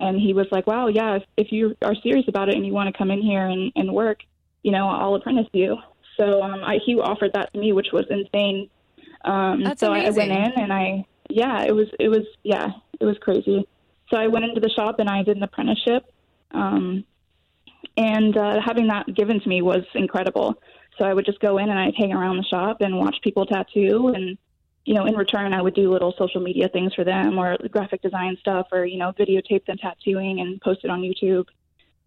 And 0.00 0.20
he 0.20 0.32
was 0.32 0.46
like, 0.50 0.66
wow, 0.66 0.88
yeah, 0.88 1.16
if, 1.16 1.22
if 1.36 1.52
you 1.52 1.76
are 1.82 1.94
serious 2.02 2.26
about 2.28 2.48
it 2.48 2.56
and 2.56 2.66
you 2.66 2.72
want 2.72 2.92
to 2.92 2.98
come 2.98 3.10
in 3.10 3.22
here 3.22 3.46
and, 3.46 3.72
and 3.76 3.92
work, 3.92 4.20
you 4.62 4.72
know, 4.72 4.88
I'll 4.88 5.14
apprentice 5.14 5.48
you. 5.52 5.76
So 6.18 6.42
um, 6.42 6.62
I, 6.64 6.78
he 6.84 6.98
offered 6.98 7.32
that 7.34 7.52
to 7.52 7.58
me, 7.58 7.72
which 7.72 7.88
was 7.92 8.04
insane. 8.10 8.70
Um, 9.24 9.62
That's 9.64 9.80
so 9.80 9.92
I 9.92 10.10
went 10.10 10.32
in 10.32 10.52
and 10.56 10.72
I, 10.72 11.06
yeah, 11.28 11.62
it 11.62 11.74
was, 11.74 11.88
it 11.98 12.08
was, 12.08 12.26
yeah, 12.42 12.68
it 13.00 13.04
was 13.04 13.16
crazy. 13.20 13.66
So 14.10 14.18
I 14.18 14.26
went 14.26 14.44
into 14.44 14.60
the 14.60 14.70
shop 14.70 14.98
and 14.98 15.08
I 15.08 15.22
did 15.22 15.36
an 15.36 15.42
apprenticeship. 15.42 16.04
Um, 16.50 17.04
And 17.96 18.36
uh, 18.36 18.60
having 18.60 18.88
that 18.88 19.14
given 19.14 19.40
to 19.40 19.48
me 19.48 19.62
was 19.62 19.84
incredible. 19.94 20.60
So 20.98 21.04
I 21.04 21.14
would 21.14 21.24
just 21.24 21.40
go 21.40 21.58
in 21.58 21.70
and 21.70 21.78
I'd 21.78 21.94
hang 21.96 22.12
around 22.12 22.38
the 22.38 22.44
shop 22.44 22.80
and 22.80 22.98
watch 22.98 23.16
people 23.22 23.46
tattoo. 23.46 24.12
And, 24.14 24.36
you 24.84 24.94
know, 24.94 25.06
in 25.06 25.14
return, 25.14 25.52
I 25.54 25.62
would 25.62 25.74
do 25.74 25.90
little 25.90 26.14
social 26.18 26.40
media 26.40 26.68
things 26.68 26.92
for 26.94 27.04
them 27.04 27.38
or 27.38 27.56
graphic 27.70 28.02
design 28.02 28.36
stuff 28.40 28.66
or, 28.72 28.84
you 28.84 28.98
know, 28.98 29.12
videotape 29.18 29.64
them 29.66 29.76
tattooing 29.78 30.40
and 30.40 30.60
post 30.60 30.80
it 30.84 30.90
on 30.90 31.00
YouTube. 31.00 31.46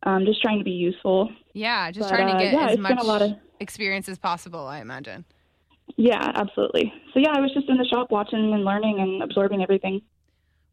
Um, 0.03 0.25
just 0.25 0.41
trying 0.41 0.59
to 0.59 0.63
be 0.63 0.71
useful. 0.71 1.31
Yeah, 1.53 1.89
just 1.91 2.09
But, 2.09 2.15
trying 2.15 2.27
to 2.27 2.33
uh, 2.35 2.39
get 2.39 2.53
yeah, 2.53 2.67
as 2.69 2.77
much 2.77 2.99
a 2.99 3.03
lot 3.03 3.21
of- 3.23 3.31
experience 3.59 4.07
as 4.07 4.19
possible, 4.19 4.67
I 4.67 4.79
imagine. 4.79 5.25
Yeah, 5.95 6.31
absolutely. 6.35 6.93
So 7.13 7.19
yeah, 7.19 7.31
I 7.35 7.39
was 7.39 7.51
just 7.53 7.67
in 7.69 7.77
the 7.77 7.85
shop 7.85 8.11
watching 8.11 8.53
and 8.53 8.63
learning 8.63 8.99
and 8.99 9.23
absorbing 9.23 9.63
everything. 9.63 10.01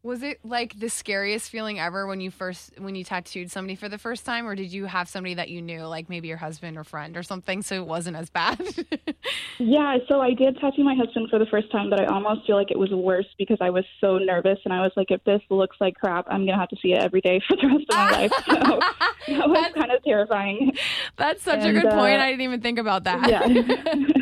Was 0.05 0.21
it 0.21 0.39
like 0.43 0.79
the 0.79 0.87
scariest 0.87 1.49
feeling 1.49 1.79
ever 1.79 2.05
when 2.05 2.21
you 2.21 2.29
first 2.29 2.79
when 2.79 2.93
you 2.93 3.03
tattooed 3.03 3.49
somebody 3.49 3.73
for 3.73 3.89
the 3.89 3.97
first 3.97 4.23
time, 4.23 4.45
or 4.45 4.53
did 4.53 4.71
you 4.71 4.85
have 4.85 5.09
somebody 5.09 5.33
that 5.33 5.49
you 5.49 5.63
knew, 5.63 5.81
like 5.85 6.09
maybe 6.09 6.27
your 6.27 6.37
husband 6.37 6.77
or 6.77 6.83
friend 6.83 7.17
or 7.17 7.23
something, 7.23 7.63
so 7.63 7.73
it 7.73 7.87
wasn't 7.87 8.15
as 8.15 8.29
bad? 8.29 8.61
Yeah, 9.57 9.97
so 10.09 10.19
I 10.19 10.33
did 10.33 10.57
tattoo 10.59 10.83
my 10.83 10.95
husband 10.95 11.29
for 11.29 11.39
the 11.39 11.45
first 11.45 11.71
time, 11.71 11.89
but 11.89 11.99
I 12.01 12.05
almost 12.07 12.45
feel 12.45 12.57
like 12.57 12.71
it 12.71 12.77
was 12.77 12.91
worse 12.91 13.25
because 13.37 13.57
I 13.61 13.69
was 13.69 13.85
so 14.01 14.17
nervous 14.17 14.59
and 14.65 14.73
I 14.73 14.81
was 14.81 14.91
like, 14.97 15.11
if 15.11 15.23
this 15.23 15.41
looks 15.49 15.77
like 15.79 15.95
crap, 15.95 16.25
I'm 16.29 16.45
gonna 16.45 16.59
have 16.59 16.67
to 16.69 16.75
see 16.81 16.91
it 16.91 16.99
every 16.99 17.21
day 17.21 17.41
for 17.47 17.55
the 17.55 17.67
rest 17.67 17.85
of 17.89 17.95
my 17.95 18.11
life. 18.11 18.31
So 19.25 19.33
that 19.33 19.49
was 19.49 19.71
kind 19.73 19.91
of 19.91 20.03
terrifying. 20.03 20.73
That's 21.15 21.41
such 21.41 21.61
a 21.61 21.69
And, 21.69 21.81
good 21.81 21.89
point. 21.89 22.19
uh, 22.19 22.25
I 22.25 22.29
didn't 22.31 22.41
even 22.41 22.61
think 22.61 22.77
about 22.77 23.05
that. 23.05 23.27
Yeah. 23.29 24.21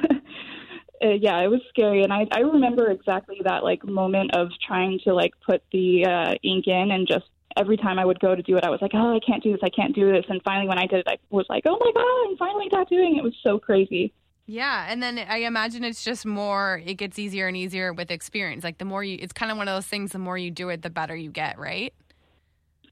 Uh, 1.04 1.10
yeah, 1.10 1.40
it 1.42 1.48
was 1.48 1.62
scary, 1.70 2.04
and 2.04 2.14
I 2.14 2.26
I 2.32 2.40
remember 2.40 2.90
exactly 2.90 3.42
that 3.44 3.64
like 3.64 3.84
moment 3.84 4.36
of 4.36 4.50
trying 4.66 5.00
to 5.04 5.14
like 5.14 5.34
put 5.46 5.62
the 5.72 6.06
uh, 6.06 6.34
ink 6.44 6.68
in, 6.68 6.92
and 6.92 7.08
just 7.08 7.26
every 7.58 7.78
time 7.78 8.00
I 8.00 8.06
would 8.06 8.20
go 8.20 8.36
to 8.36 8.42
do 8.42 8.58
it, 8.58 8.64
I 8.64 8.70
was 8.70 8.82
like, 8.82 8.92
oh, 8.94 9.16
I 9.16 9.20
can't 9.20 9.44
do 9.44 9.52
this, 9.52 9.62
I 9.64 9.70
can't 9.70 9.94
do 9.94 10.12
this, 10.12 10.26
and 10.30 10.42
finally 10.44 10.68
when 10.68 10.80
I 10.80 10.88
did 10.88 11.00
it, 11.00 11.08
I 11.08 11.18
was 11.30 11.46
like, 11.50 11.64
oh 11.66 11.78
my 11.80 11.92
god, 11.94 12.32
I'm 12.32 12.38
finally 12.38 12.70
tattooing. 12.70 13.18
It 13.18 13.24
was 13.24 13.36
so 13.44 13.60
crazy. 13.60 14.14
Yeah, 14.46 14.88
and 14.90 15.02
then 15.02 15.20
I 15.20 15.38
imagine 15.40 15.84
it's 15.84 16.04
just 16.04 16.26
more. 16.26 16.82
It 16.86 16.96
gets 16.96 17.18
easier 17.18 17.48
and 17.48 17.56
easier 17.56 17.94
with 17.94 18.12
experience. 18.12 18.64
Like 18.64 18.78
the 18.78 18.86
more 18.86 19.04
you, 19.04 19.18
it's 19.20 19.34
kind 19.34 19.52
of 19.52 19.58
one 19.58 19.68
of 19.68 19.76
those 19.76 19.88
things. 19.88 20.12
The 20.12 20.20
more 20.20 20.38
you 20.38 20.52
do 20.52 20.70
it, 20.70 20.82
the 20.82 20.90
better 20.90 21.16
you 21.16 21.32
get, 21.32 21.58
right? 21.58 21.94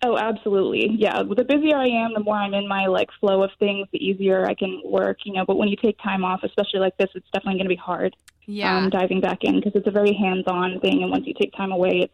Oh, 0.04 0.18
absolutely. 0.18 0.96
Yeah. 0.98 1.22
The 1.22 1.44
busier 1.44 1.78
I 1.78 1.86
am, 1.88 2.14
the 2.16 2.22
more 2.22 2.36
I'm 2.36 2.54
in 2.56 2.68
my 2.68 2.88
like 2.88 3.10
flow 3.20 3.44
of 3.44 3.52
things, 3.60 3.88
the 3.92 4.04
easier 4.04 4.46
I 4.48 4.56
can 4.56 4.82
work, 4.84 5.20
you 5.26 5.34
know. 5.34 5.46
But 5.46 5.58
when 5.58 5.68
you 5.68 5.76
take 5.76 5.98
time 6.02 6.26
off, 6.26 6.42
especially 6.44 6.80
like 6.80 6.98
this, 6.98 7.10
it's 7.14 7.28
definitely 7.32 7.60
going 7.60 7.66
to 7.66 7.70
be 7.70 7.76
hard 7.76 8.16
Yeah. 8.48 8.78
um, 8.78 8.90
diving 8.90 9.22
back 9.22 9.44
in 9.44 9.58
because 9.58 9.74
it's 9.76 9.88
a 9.88 9.92
very 9.92 10.14
hands 10.14 10.46
on 10.48 10.80
thing. 10.80 11.04
And 11.04 11.12
once 11.12 11.28
you 11.28 11.36
take 11.40 11.54
time 11.54 11.72
away, 11.72 12.00
it's, 12.06 12.14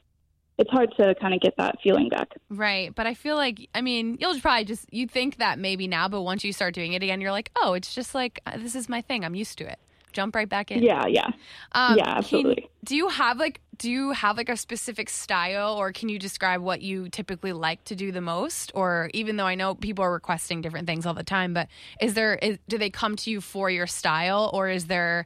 it's 0.58 0.70
hard 0.70 0.94
to 0.98 1.16
kind 1.22 1.34
of 1.34 1.40
get 1.40 1.56
that 1.58 1.76
feeling 1.82 2.10
back. 2.10 2.30
Right. 2.50 2.94
But 2.94 3.08
I 3.08 3.14
feel 3.14 3.38
like, 3.38 3.70
I 3.74 3.80
mean, 3.80 4.18
you'll 4.20 4.38
probably 4.42 4.66
just, 4.66 4.92
you 4.94 5.08
think 5.08 5.38
that 5.38 5.58
maybe 5.58 5.88
now, 5.88 6.10
but 6.10 6.24
once 6.24 6.44
you 6.44 6.52
start 6.52 6.74
doing 6.74 6.92
it 6.92 7.04
again, 7.04 7.22
you're 7.22 7.32
like, 7.32 7.52
oh, 7.62 7.74
it's 7.74 7.96
just 7.96 8.14
like, 8.14 8.42
uh, 8.46 8.58
this 8.58 8.76
is 8.76 8.90
my 8.90 9.00
thing. 9.02 9.24
I'm 9.24 9.36
used 9.36 9.58
to 9.60 9.72
it. 9.72 9.80
Jump 10.12 10.36
right 10.36 10.50
back 10.50 10.72
in. 10.72 10.82
Yeah. 10.84 11.06
Yeah. 11.06 11.28
Um, 11.74 11.96
Yeah, 11.98 12.06
can- 12.06 12.18
absolutely. 12.18 12.70
do 12.84 12.96
you 12.98 13.08
have 13.08 13.38
like, 13.38 13.62
do 13.78 13.92
you 13.92 14.12
have 14.12 14.38
like 14.38 14.50
a 14.50 14.58
specific 14.58 15.10
style 15.10 15.76
or 15.76 15.92
can 15.92 16.10
you 16.10 16.20
describe 16.20 16.62
what 16.62 16.82
you 16.82 17.10
typically 17.10 17.54
like 17.54 17.84
to 17.86 17.96
do 17.96 18.12
the 18.12 18.22
most? 18.22 18.72
Or 18.76 19.10
even 19.14 19.38
though 19.38 19.46
I 19.46 19.56
know 19.56 19.76
people 19.76 20.04
are 20.04 20.12
requesting 20.12 20.62
different 20.62 20.88
things 20.88 21.06
all 21.06 21.14
the 21.14 21.24
time, 21.24 21.54
but 21.54 21.68
is 22.02 22.14
there, 22.14 22.36
is, 22.36 22.58
do 22.68 22.78
they 22.78 22.90
come 22.90 23.16
to 23.18 23.32
you 23.32 23.42
for 23.42 23.70
your 23.70 23.88
style 23.88 24.50
or 24.54 24.70
is 24.70 24.88
there 24.88 25.26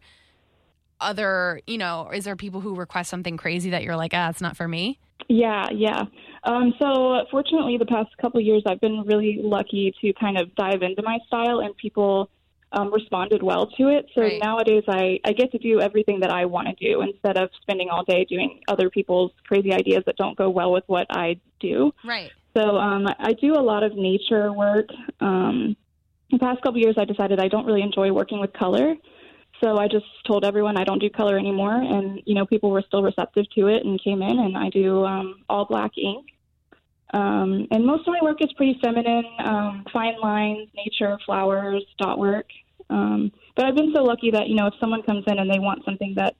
other, 1.00 1.62
you 1.65 1.77
know, 1.77 2.10
is 2.13 2.25
there 2.25 2.36
people 2.36 2.62
who 2.62 2.75
request 2.75 3.10
something 3.10 3.38
crazy 3.38 3.72
that 3.72 3.84
you're 3.84 3.96
like, 3.96 4.12
ah, 4.13 4.29
it's 4.29 4.41
not 4.41 4.58
for 4.58 4.67
me? 4.67 5.00
Yeah, 5.27 5.67
yeah. 5.72 6.05
Um, 6.43 6.74
so 6.81 7.25
fortunately, 7.29 7.77
the 7.77 7.86
past 7.86 8.10
couple 8.20 8.41
years, 8.41 8.63
I've 8.67 8.81
been 8.81 9.03
really 9.05 9.39
lucky 9.41 9.93
to 10.01 10.13
kind 10.13 10.39
of 10.39 10.53
dive 10.55 10.81
into 10.81 11.01
my 11.03 11.20
style, 11.27 11.60
and 11.60 11.75
people 11.77 12.29
um, 12.74 12.94
responded 12.94 13.44
well 13.44 13.68
to 13.78 13.90
it. 13.90 14.06
So 14.16 14.22
Right. 14.22 14.40
nowadays, 14.42 14.84
I, 14.88 15.20
I 15.25 15.34
get 15.34 15.51
to 15.51 15.58
do 15.58 15.82
everything 15.82 16.20
that 16.22 16.32
I 16.32 16.46
want 16.46 16.68
to 16.68 16.75
do 16.75 17.01
instead 17.01 17.38
of 17.38 17.50
spending 17.62 17.90
all 17.90 18.04
day 18.04 18.25
doing 18.25 18.62
other 18.68 18.90
people's 18.90 19.32
crazy 19.48 19.74
ideas 19.74 20.04
that 20.06 20.16
don't 20.18 20.38
go 20.38 20.50
well 20.50 20.72
with 20.72 20.84
what 20.88 21.08
I 21.10 21.40
do. 21.60 21.92
Right. 22.04 22.32
So 22.56 22.78
um, 22.78 23.08
I 23.20 23.34
do 23.34 23.54
a 23.54 23.62
lot 23.62 23.84
of 23.84 23.96
nature 23.96 24.51
work. 24.54 24.88
Um, 25.20 25.75
the 26.32 26.40
past 26.40 26.62
couple 26.62 26.78
of 26.78 26.84
years, 26.84 26.96
I 26.98 27.06
decided 27.06 27.40
I 27.40 27.48
don't 27.48 27.66
really 27.66 27.82
enjoy 27.82 28.12
working 28.12 28.40
with 28.40 28.54
color. 28.54 28.96
So 29.62 29.78
I 29.78 29.88
just 29.88 30.06
told 30.25 30.44
everyone 30.44 30.78
I 30.78 30.84
don't 30.84 31.00
do 31.00 31.10
color 31.10 31.38
anymore, 31.38 31.75
and 31.75 32.22
you 32.25 32.34
know 32.34 32.46
people 32.46 32.72
were 32.72 32.84
still 32.88 33.04
receptive 33.04 33.46
to 33.56 33.68
it 33.68 33.86
and 33.86 34.01
came 34.04 34.22
in, 34.22 34.40
and 34.40 34.58
I 34.58 34.70
do 34.70 35.06
um, 35.06 35.44
all 35.50 35.66
black 35.66 35.92
ink. 35.98 36.25
Um, 37.13 37.68
and 37.72 37.86
most 37.86 38.08
of 38.08 38.13
my 38.13 38.20
work 38.22 38.38
is 38.41 38.51
pretty 38.53 38.80
feminine, 38.82 39.25
um, 39.44 39.86
fine 39.91 40.20
lines, 40.22 40.70
nature, 40.75 41.18
flowers, 41.25 41.84
dot 42.00 42.18
work. 42.18 42.48
Um, 42.89 43.32
but 43.56 43.65
I've 43.65 43.75
been 43.75 43.94
so 43.94 44.03
lucky 44.03 44.32
that 44.32 44.48
you 44.48 44.56
know 44.56 44.68
if 44.68 44.74
someone 44.80 45.03
comes 45.03 45.24
in 45.27 45.39
and 45.39 45.50
they 45.50 45.60
want 45.60 45.84
something 45.86 46.13
that 46.15 46.36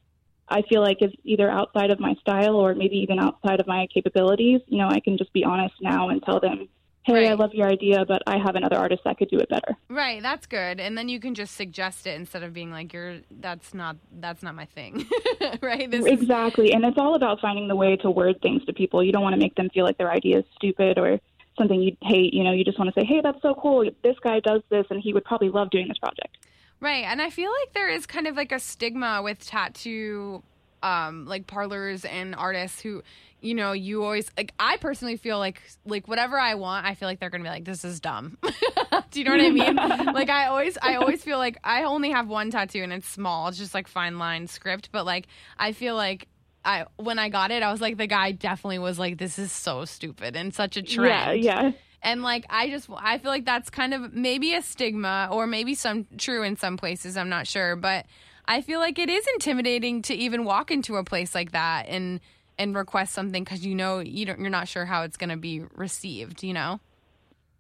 I 0.51 0.62
feel 0.70 0.82
like 0.82 0.98
is 1.01 1.12
either 1.24 1.50
outside 1.50 1.92
of 1.92 2.00
my 2.00 2.13
style 2.16 2.56
or 2.56 2.75
maybe 2.75 2.98
even 2.98 3.20
outside 3.20 3.60
of 3.62 3.68
my 3.68 3.88
capabilities, 3.94 4.60
you 4.68 4.78
know, 4.78 4.90
I 4.90 5.00
can 5.00 5.18
just 5.18 5.32
be 5.32 5.46
honest 5.46 5.75
now 5.82 6.10
and 6.10 6.22
tell 6.24 6.42
them, 6.42 6.68
"Hey, 7.03 7.27
I 7.27 7.34
love 7.34 7.53
your 7.53 7.67
idea, 7.67 8.05
but 8.05 8.22
I 8.27 8.38
have 8.38 8.55
another 8.55 8.77
artist 8.77 9.03
that 9.05 9.17
could 9.17 9.29
do 9.29 9.39
it 9.39 9.50
better." 9.50 9.75
Right, 9.89 10.22
that's 10.22 10.46
good. 10.46 10.79
And 10.79 10.98
then 10.98 11.10
you 11.10 11.20
can 11.20 11.36
just 11.36 11.55
suggest 11.55 12.08
it 12.08 12.15
instead 12.15 12.43
of 12.43 12.53
being 12.53 12.72
like 12.72 12.93
you're 12.93 13.20
that's 13.29 13.74
not 13.74 13.98
that's 14.20 14.43
not 14.43 14.55
my 14.55 14.65
thing. 14.65 15.08
right? 15.62 15.89
This 15.89 16.05
is 16.05 16.12
exactly, 16.12 16.74
and 16.74 16.86
it's 16.86 16.98
all 16.98 17.15
about 17.15 17.39
finding 17.39 17.67
the 17.67 17.75
way 17.75 17.96
to 17.98 18.10
word 18.12 18.41
things 18.41 18.65
to 18.65 18.74
people. 18.74 19.03
You 19.03 19.12
don't 19.12 19.24
want 19.24 19.34
to 19.34 19.39
make 19.39 19.55
them 19.55 19.70
feel 19.70 19.86
like 19.86 19.98
their 19.98 20.12
idea 20.12 20.39
is 20.39 20.46
stupid 20.55 20.98
or 20.98 21.20
something 21.58 21.81
you 21.81 21.96
hate. 22.01 22.34
You 22.34 22.43
know, 22.43 22.51
you 22.51 22.63
just 22.63 22.79
want 22.79 22.93
to 22.93 23.00
say, 23.00 23.05
"Hey, 23.05 23.22
that's 23.22 23.41
so 23.41 23.55
cool. 23.55 23.89
This 24.03 24.17
guy 24.24 24.39
does 24.39 24.62
this, 24.70 24.86
and 24.89 25.01
he 25.01 25.13
would 25.13 25.25
probably 25.25 25.50
love 25.50 25.70
doing 25.70 25.88
this 25.88 25.98
project." 25.98 26.38
Right. 26.79 27.05
And 27.05 27.22
I 27.22 27.29
feel 27.29 27.51
like 27.62 27.74
there 27.74 27.89
is 27.89 28.08
kind 28.08 28.25
of 28.25 28.36
like 28.36 28.51
a 28.51 28.60
stigma 28.60 29.22
with 29.24 29.46
tattoo 29.46 30.41
um 30.84 31.26
like 31.26 31.48
parlors 31.48 32.06
and 32.06 32.36
artists 32.36 32.82
who 32.82 33.04
you 33.42 33.56
know, 33.56 33.72
you 33.72 34.04
always 34.04 34.30
like 34.38 34.54
I 34.60 34.78
personally 34.78 35.18
feel 35.18 35.40
like 35.40 35.62
like 35.86 36.08
whatever 36.08 36.40
I 36.40 36.56
want, 36.56 36.86
I 36.86 36.94
feel 36.94 37.08
like 37.08 37.20
they're 37.20 37.30
to 37.30 37.40
be 37.40 37.50
like 37.50 37.66
this 37.66 37.84
is 37.84 38.00
dumb. 38.00 38.38
Do 39.12 39.20
you 39.20 39.26
know 39.26 39.32
what 39.32 39.42
I 39.42 39.50
mean? 39.50 39.76
like 40.14 40.30
I 40.30 40.48
always 40.48 40.78
I 40.82 40.96
always 40.96 41.24
feel 41.24 41.40
like 41.40 41.58
I 41.64 41.84
only 41.84 42.12
have 42.12 42.28
one 42.28 42.52
tattoo 42.52 42.84
and 42.84 42.94
it's 42.94 43.08
small. 43.08 43.48
It's 43.48 43.58
just 43.58 43.74
like 43.74 43.88
fine 43.88 44.20
line 44.20 44.48
script, 44.48 44.90
but 44.92 45.06
like 45.06 45.28
I 45.58 45.72
feel 45.72 45.96
like 45.96 46.28
I 46.64 46.86
when 46.98 47.18
I 47.18 47.30
got 47.30 47.50
it, 47.50 47.64
I 47.64 47.72
was 47.72 47.82
like 47.82 47.98
the 47.98 48.08
guy 48.08 48.32
definitely 48.32 48.80
was 48.80 49.00
like 49.00 49.18
this 49.18 49.40
is 49.40 49.52
so 49.52 49.86
stupid 49.86 50.36
and 50.36 50.54
such 50.54 50.78
a 50.78 50.84
trend. 50.84 51.44
Yeah, 51.44 51.64
yeah. 51.64 51.72
And 52.04 52.22
like 52.22 52.46
I 52.50 52.70
just 52.70 52.90
I 52.96 53.18
feel 53.18 53.32
like 53.32 53.46
that's 53.46 53.72
kind 53.72 53.96
of 53.96 54.14
maybe 54.14 54.54
a 54.54 54.62
stigma 54.62 55.30
or 55.32 55.48
maybe 55.48 55.74
some 55.74 56.06
true 56.18 56.44
in 56.44 56.58
some 56.58 56.78
places, 56.78 57.18
I'm 57.18 57.30
not 57.30 57.48
sure, 57.48 57.76
but 57.76 58.06
I 58.46 58.62
feel 58.62 58.80
like 58.80 59.00
it 59.00 59.10
is 59.10 59.26
intimidating 59.34 60.02
to 60.04 60.14
even 60.14 60.46
walk 60.46 60.72
into 60.72 60.96
a 60.98 61.04
place 61.04 61.36
like 61.36 61.52
that 61.52 61.88
and 61.88 62.20
and 62.58 62.76
request 62.76 63.14
something 63.14 63.44
cuz 63.46 63.66
you 63.66 63.74
know 63.74 64.00
you 64.00 64.26
don't 64.26 64.40
you're 64.40 64.50
not 64.50 64.68
sure 64.68 64.86
how 64.86 65.04
it's 65.04 65.18
going 65.18 65.30
to 65.30 65.38
be 65.38 65.62
received, 65.76 66.44
you 66.44 66.54
know. 66.54 66.80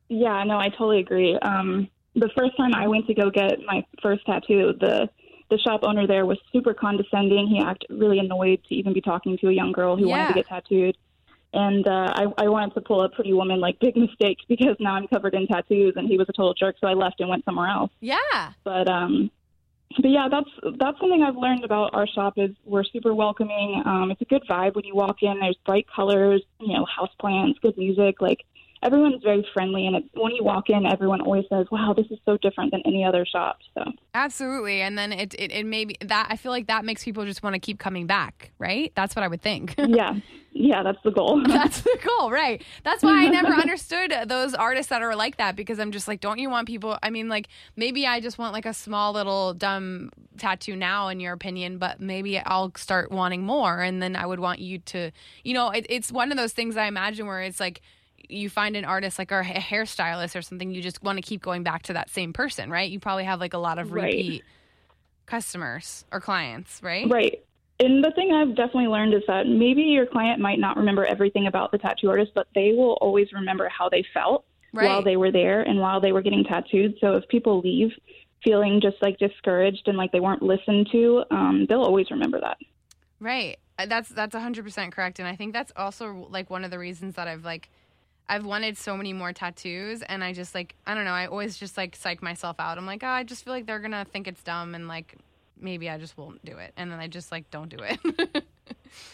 Yeah, 0.09 0.43
no, 0.43 0.57
I 0.57 0.69
totally 0.69 0.99
agree. 0.99 1.37
Um, 1.41 1.87
the 2.15 2.29
first 2.37 2.57
time 2.57 2.73
I 2.75 2.87
went 2.87 3.07
to 3.07 3.13
go 3.13 3.29
get 3.29 3.59
my 3.65 3.85
first 4.01 4.25
tattoo, 4.25 4.73
the 4.79 5.09
the 5.49 5.57
shop 5.59 5.81
owner 5.83 6.07
there 6.07 6.25
was 6.25 6.37
super 6.51 6.73
condescending. 6.73 7.47
He 7.47 7.59
acted 7.59 7.89
really 7.91 8.19
annoyed 8.19 8.63
to 8.69 8.75
even 8.75 8.93
be 8.93 9.01
talking 9.01 9.37
to 9.39 9.49
a 9.49 9.51
young 9.51 9.71
girl 9.73 9.97
who 9.97 10.07
wanted 10.07 10.29
to 10.29 10.33
get 10.33 10.47
tattooed. 10.47 10.97
And 11.53 11.85
uh, 11.85 12.13
I, 12.15 12.25
I 12.37 12.47
wanted 12.47 12.73
to 12.75 12.81
pull 12.81 13.03
a 13.03 13.09
pretty 13.09 13.33
woman 13.33 13.59
like 13.59 13.77
big 13.79 13.97
mistake 13.97 14.37
because 14.47 14.77
now 14.79 14.95
I'm 14.95 15.07
covered 15.07 15.33
in 15.33 15.47
tattoos, 15.47 15.93
and 15.97 16.07
he 16.07 16.17
was 16.17 16.27
a 16.29 16.33
total 16.33 16.53
jerk. 16.53 16.77
So 16.79 16.87
I 16.87 16.93
left 16.93 17.19
and 17.19 17.29
went 17.29 17.43
somewhere 17.45 17.67
else. 17.67 17.91
Yeah. 17.99 18.53
But 18.63 18.89
um, 18.89 19.29
but 19.97 20.09
yeah, 20.09 20.27
that's 20.29 20.49
that's 20.77 20.99
something 20.99 21.23
I've 21.23 21.37
learned 21.37 21.63
about 21.63 21.93
our 21.93 22.07
shop 22.07 22.33
is 22.37 22.51
we're 22.65 22.83
super 22.83 23.13
welcoming. 23.13 23.81
Um, 23.85 24.11
it's 24.11 24.21
a 24.21 24.25
good 24.25 24.43
vibe 24.49 24.75
when 24.75 24.85
you 24.85 24.95
walk 24.95 25.17
in. 25.21 25.39
There's 25.39 25.57
bright 25.65 25.87
colors, 25.93 26.41
you 26.59 26.73
know, 26.73 26.85
house 26.85 27.11
plants, 27.19 27.59
good 27.61 27.77
music. 27.77 28.21
Like 28.21 28.45
everyone's 28.83 29.23
very 29.23 29.45
friendly, 29.53 29.87
and 29.87 29.95
it, 29.95 30.03
when 30.13 30.33
you 30.33 30.43
walk 30.43 30.69
in, 30.69 30.85
everyone 30.85 31.21
always 31.21 31.45
says, 31.49 31.67
"Wow, 31.71 31.93
this 31.95 32.07
is 32.09 32.19
so 32.25 32.37
different 32.37 32.71
than 32.71 32.81
any 32.85 33.03
other 33.05 33.25
shop." 33.25 33.59
So 33.73 33.83
Absolutely. 34.13 34.81
And 34.81 34.97
then 34.97 35.13
it 35.13 35.33
it, 35.35 35.51
it 35.51 35.65
maybe 35.65 35.95
that 36.01 36.27
I 36.29 36.35
feel 36.35 36.51
like 36.51 36.67
that 36.67 36.83
makes 36.83 37.03
people 37.03 37.25
just 37.25 37.43
want 37.43 37.53
to 37.53 37.59
keep 37.59 37.79
coming 37.79 38.07
back, 38.07 38.51
right? 38.59 38.91
That's 38.95 39.15
what 39.15 39.23
I 39.23 39.27
would 39.27 39.41
think. 39.41 39.75
yeah, 39.77 40.15
yeah, 40.53 40.83
that's 40.83 41.01
the 41.03 41.11
goal. 41.11 41.41
That's 41.47 41.81
the 41.81 41.97
goal, 42.19 42.29
right? 42.29 42.61
That's 42.83 43.03
why 43.03 43.25
I 43.25 43.29
never 43.29 43.53
understood 43.53 44.13
those 44.25 44.53
artists 44.53 44.89
that 44.89 45.01
are 45.01 45.15
like 45.15 45.37
that 45.37 45.55
because 45.55 45.79
I'm 45.79 45.91
just 45.91 46.09
like, 46.09 46.19
don't 46.19 46.39
you 46.39 46.49
want 46.49 46.67
people? 46.67 46.97
I 47.01 47.09
mean, 47.09 47.29
like 47.29 47.47
maybe 47.77 48.05
I 48.05 48.19
just 48.19 48.37
want 48.37 48.51
like 48.51 48.65
a 48.65 48.73
small 48.73 49.13
little 49.13 49.53
dumb 49.53 50.11
tattoo 50.37 50.75
now, 50.75 51.07
in 51.07 51.21
your 51.21 51.31
opinion, 51.33 51.77
but 51.77 52.01
maybe 52.01 52.37
I'll 52.37 52.73
start 52.75 53.11
wanting 53.11 53.43
more, 53.43 53.79
and 53.79 54.01
then 54.03 54.17
I 54.17 54.25
would 54.25 54.41
want 54.41 54.59
you 54.59 54.79
to, 54.79 55.11
you 55.43 55.53
know, 55.53 55.69
it, 55.69 55.85
it's 55.89 56.11
one 56.11 56.31
of 56.31 56.37
those 56.37 56.51
things 56.51 56.75
I 56.75 56.87
imagine 56.87 57.27
where 57.27 57.41
it's 57.41 57.61
like 57.61 57.81
you 58.31 58.49
find 58.49 58.75
an 58.75 58.85
artist 58.85 59.19
like 59.19 59.31
or 59.31 59.41
a 59.41 59.45
hairstylist 59.45 60.35
or 60.35 60.41
something, 60.41 60.71
you 60.71 60.81
just 60.81 61.01
want 61.03 61.17
to 61.17 61.21
keep 61.21 61.41
going 61.41 61.63
back 61.63 61.83
to 61.83 61.93
that 61.93 62.09
same 62.09 62.33
person, 62.33 62.69
right? 62.69 62.89
You 62.89 62.99
probably 62.99 63.25
have 63.25 63.39
like 63.39 63.53
a 63.53 63.57
lot 63.57 63.79
of 63.79 63.91
Right. 63.91 64.13
repeat 64.13 64.43
customers 65.25 66.05
or 66.11 66.19
clients, 66.19 66.81
right? 66.81 67.09
Right. 67.09 67.43
And 67.79 68.03
the 68.03 68.11
thing 68.11 68.31
I've 68.31 68.55
definitely 68.55 68.87
learned 68.87 69.13
is 69.13 69.23
that 69.27 69.47
maybe 69.47 69.81
your 69.81 70.05
client 70.05 70.39
might 70.39 70.59
not 70.59 70.77
remember 70.77 71.03
everything 71.05 71.47
about 71.47 71.71
the 71.71 71.77
tattoo 71.77 72.09
artist, 72.09 72.31
but 72.35 72.47
they 72.53 72.73
will 72.73 72.97
always 73.01 73.33
remember 73.33 73.69
how 73.69 73.89
they 73.89 74.03
felt. 74.13 74.45
Right. 74.73 74.85
while 74.85 75.03
they 75.03 75.17
were 75.17 75.33
there 75.33 75.63
and 75.63 75.81
while 75.81 75.99
they 75.99 76.13
were 76.13 76.21
getting 76.21 76.45
tattooed. 76.45 76.95
So 77.01 77.15
if 77.15 77.27
people 77.27 77.59
leave 77.59 77.89
feeling 78.41 78.79
just 78.81 78.95
like 79.01 79.17
discouraged 79.17 79.83
and 79.87 79.97
like 79.97 80.13
they 80.13 80.21
weren't 80.21 80.41
listened 80.41 80.87
to, 80.93 81.25
um, 81.29 81.65
they'll 81.67 81.83
always 81.83 82.09
remember 82.09 82.39
that. 82.39 82.57
Right. 83.19 83.57
That's 83.85 84.07
that's 84.07 84.33
100% 84.33 84.91
correct 84.93 85.19
and 85.19 85.27
I 85.27 85.35
think 85.35 85.51
that's 85.51 85.73
also 85.75 86.25
like 86.29 86.49
one 86.49 86.63
of 86.63 86.71
the 86.71 86.79
reasons 86.79 87.15
that 87.15 87.27
I've 87.27 87.43
like 87.43 87.69
I've 88.29 88.45
wanted 88.45 88.77
so 88.77 88.95
many 88.95 89.13
more 89.13 89.33
tattoos 89.33 90.01
and 90.03 90.23
I 90.23 90.33
just 90.33 90.55
like 90.55 90.75
I 90.85 90.93
don't 90.95 91.05
know, 91.05 91.11
I 91.11 91.27
always 91.27 91.57
just 91.57 91.77
like 91.77 91.95
psych 91.95 92.21
myself 92.21 92.59
out. 92.59 92.77
I'm 92.77 92.85
like, 92.85 93.03
"Oh, 93.03 93.07
I 93.07 93.23
just 93.23 93.43
feel 93.43 93.53
like 93.53 93.65
they're 93.65 93.79
to 93.79 94.05
think 94.05 94.27
it's 94.27 94.43
dumb 94.43 94.75
and 94.75 94.87
like 94.87 95.15
maybe 95.59 95.89
I 95.89 95.97
just 95.97 96.17
won't 96.17 96.43
do 96.45 96.57
it." 96.57 96.73
And 96.77 96.91
then 96.91 96.99
I 96.99 97.07
just 97.07 97.31
like 97.31 97.49
don't 97.51 97.69
do 97.69 97.77
it. 97.83 98.45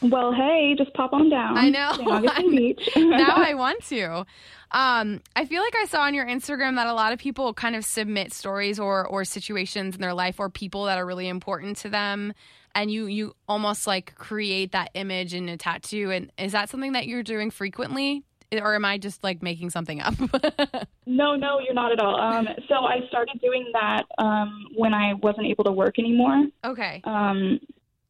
Well, 0.02 0.32
hey, 0.34 0.76
just 0.78 0.94
pop 0.94 1.14
on 1.14 1.30
down. 1.30 1.58
I 1.58 1.70
know. 1.70 1.92
St. 1.96 2.08
Augustine 2.08 2.56
Beach. 2.56 2.90
now 2.96 3.36
I 3.36 3.54
want 3.56 3.84
to. 3.86 4.26
Um, 4.72 5.22
I 5.36 5.46
feel 5.46 5.62
like 5.62 5.76
I 5.76 5.86
saw 5.86 6.02
on 6.02 6.14
your 6.14 6.26
Instagram 6.26 6.76
that 6.76 6.88
a 6.88 6.94
lot 6.94 7.14
of 7.14 7.20
people 7.20 7.54
kind 7.54 7.76
of 7.76 7.86
submit 7.86 8.34
stories 8.34 8.80
or 8.80 9.08
or 9.08 9.24
situations 9.26 9.96
in 9.96 10.02
their 10.02 10.14
life 10.14 10.40
or 10.40 10.50
people 10.50 10.86
that 10.86 10.98
are 10.98 11.06
really 11.06 11.28
important 11.28 11.78
to 11.78 11.90
them, 11.90 12.34
and 12.76 12.92
you 12.92 13.06
you 13.06 13.34
almost 13.48 13.88
like 13.88 14.16
create 14.16 14.72
that 14.74 14.92
image 14.94 15.34
in 15.34 15.50
a 15.50 15.58
tattoo. 15.58 16.12
And 16.12 16.32
is 16.38 16.52
that 16.52 16.70
something 16.70 16.94
that 16.94 17.08
you're 17.08 17.24
doing 17.24 17.50
frequently, 17.50 18.24
or 18.54 18.75
am 18.75 18.86
I 18.86 18.98
just 18.98 19.24
like 19.24 19.42
making 19.44 19.70
something 19.70 20.01
up? 20.01 20.13
No, 21.10 21.36
no, 21.36 21.60
you're 21.62 21.74
not 21.74 21.94
at 21.94 22.01
all. 22.01 22.20
Um, 22.20 22.50
so 22.68 22.75
I 22.86 23.00
started 23.08 23.39
doing 23.42 23.66
that 23.72 24.04
um, 24.18 24.66
when 24.75 24.94
I 24.94 25.13
wasn't 25.13 25.48
able 25.48 25.63
to 25.63 25.72
work 25.72 25.98
anymore. 26.00 26.48
okay. 26.66 27.00
Um, 27.06 27.62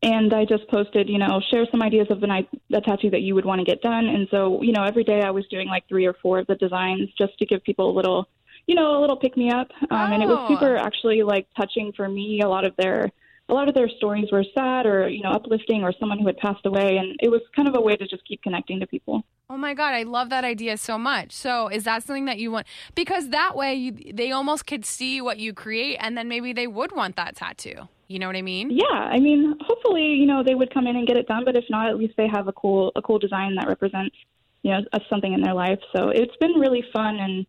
and 0.02 0.34
I 0.34 0.46
just 0.46 0.68
posted, 0.68 1.08
you 1.08 1.20
know, 1.20 1.40
share 1.52 1.66
some 1.70 1.84
ideas 1.84 2.08
of 2.10 2.22
the 2.22 2.28
night 2.28 2.50
the 2.72 2.82
tattoo 2.82 3.12
that 3.12 3.22
you 3.22 3.36
would 3.36 3.46
want 3.46 3.60
to 3.60 3.66
get 3.66 3.82
done. 3.84 4.08
And 4.08 4.28
so, 4.32 4.64
you 4.64 4.72
know, 4.74 4.84
every 4.84 5.04
day 5.04 5.22
I 5.22 5.30
was 5.30 5.46
doing 5.48 5.68
like 5.68 5.88
three 5.88 6.08
or 6.08 6.16
four 6.24 6.40
of 6.40 6.48
the 6.48 6.56
designs 6.56 7.10
just 7.18 7.38
to 7.38 7.46
give 7.46 7.64
people 7.64 7.90
a 7.92 7.96
little, 7.96 8.28
you 8.66 8.74
know, 8.74 8.98
a 8.98 9.00
little 9.00 9.18
pick 9.18 9.38
me 9.38 9.52
up. 9.52 9.70
Um, 9.92 10.12
And 10.12 10.24
it 10.24 10.28
was 10.28 10.40
Oh. 10.42 10.48
super 10.56 10.76
actually 10.76 11.22
like 11.22 11.48
touching 11.56 11.94
for 11.96 12.10
me. 12.10 12.42
A 12.44 12.48
lot 12.50 12.66
of 12.66 12.76
their 12.78 13.12
a 13.50 13.54
lot 13.54 13.70
of 13.70 13.76
their 13.76 13.90
stories 13.90 14.30
were 14.32 14.44
sad 14.54 14.86
or 14.86 15.08
you 15.08 15.24
know 15.24 15.32
uplifting 15.32 15.84
or 15.84 15.94
someone 16.00 16.20
who 16.20 16.28
had 16.28 16.38
passed 16.38 16.66
away, 16.66 16.98
and 16.98 17.16
it 17.20 17.30
was 17.30 17.42
kind 17.56 17.68
of 17.68 17.76
a 17.76 17.82
way 17.82 17.96
to 17.96 18.08
just 18.08 18.26
keep 18.28 18.42
connecting 18.42 18.80
to 18.80 18.88
people. 18.88 19.24
Oh 19.50 19.58
my 19.58 19.74
god, 19.74 19.94
I 19.94 20.04
love 20.04 20.30
that 20.30 20.44
idea 20.44 20.76
so 20.78 20.98
much. 20.98 21.32
So, 21.32 21.70
is 21.70 21.86
that 21.86 22.04
something 22.04 22.26
that 22.26 22.38
you 22.38 22.52
want? 22.52 22.68
Because 22.96 23.30
that 23.30 23.56
way, 23.56 23.76
you, 23.76 24.12
they 24.14 24.32
almost 24.32 24.68
could 24.68 24.86
see 24.86 25.22
what 25.22 25.40
you 25.40 25.54
create, 25.54 25.98
and 26.02 26.18
then 26.18 26.28
maybe 26.28 26.52
they 26.52 26.68
would 26.68 26.92
want 26.94 27.16
that 27.16 27.36
tattoo. 27.36 27.88
You 28.10 28.20
know 28.20 28.28
what 28.28 28.36
I 28.36 28.42
mean? 28.42 28.70
Yeah, 28.72 28.86
I 28.86 29.20
mean, 29.20 29.56
hopefully, 29.62 30.04
you 30.04 30.26
know, 30.26 30.42
they 30.44 30.56
would 30.56 30.74
come 30.74 30.88
in 30.88 30.96
and 30.96 31.06
get 31.06 31.18
it 31.18 31.28
done, 31.28 31.44
but 31.44 31.58
if 31.58 31.66
not, 31.70 31.90
at 31.90 31.98
least 31.98 32.16
they 32.18 32.28
have 32.28 32.48
a 32.48 32.54
cool 32.54 32.92
a 32.96 33.02
cool 33.02 33.20
design 33.20 33.56
that 33.56 33.68
represents, 33.68 34.16
you 34.64 34.72
know, 34.72 34.80
a, 34.92 35.00
something 35.10 35.32
in 35.32 35.42
their 35.42 35.54
life. 35.54 35.80
So 35.96 36.10
it's 36.10 36.36
been 36.38 36.54
really 36.54 36.84
fun, 36.94 37.18
and 37.18 37.46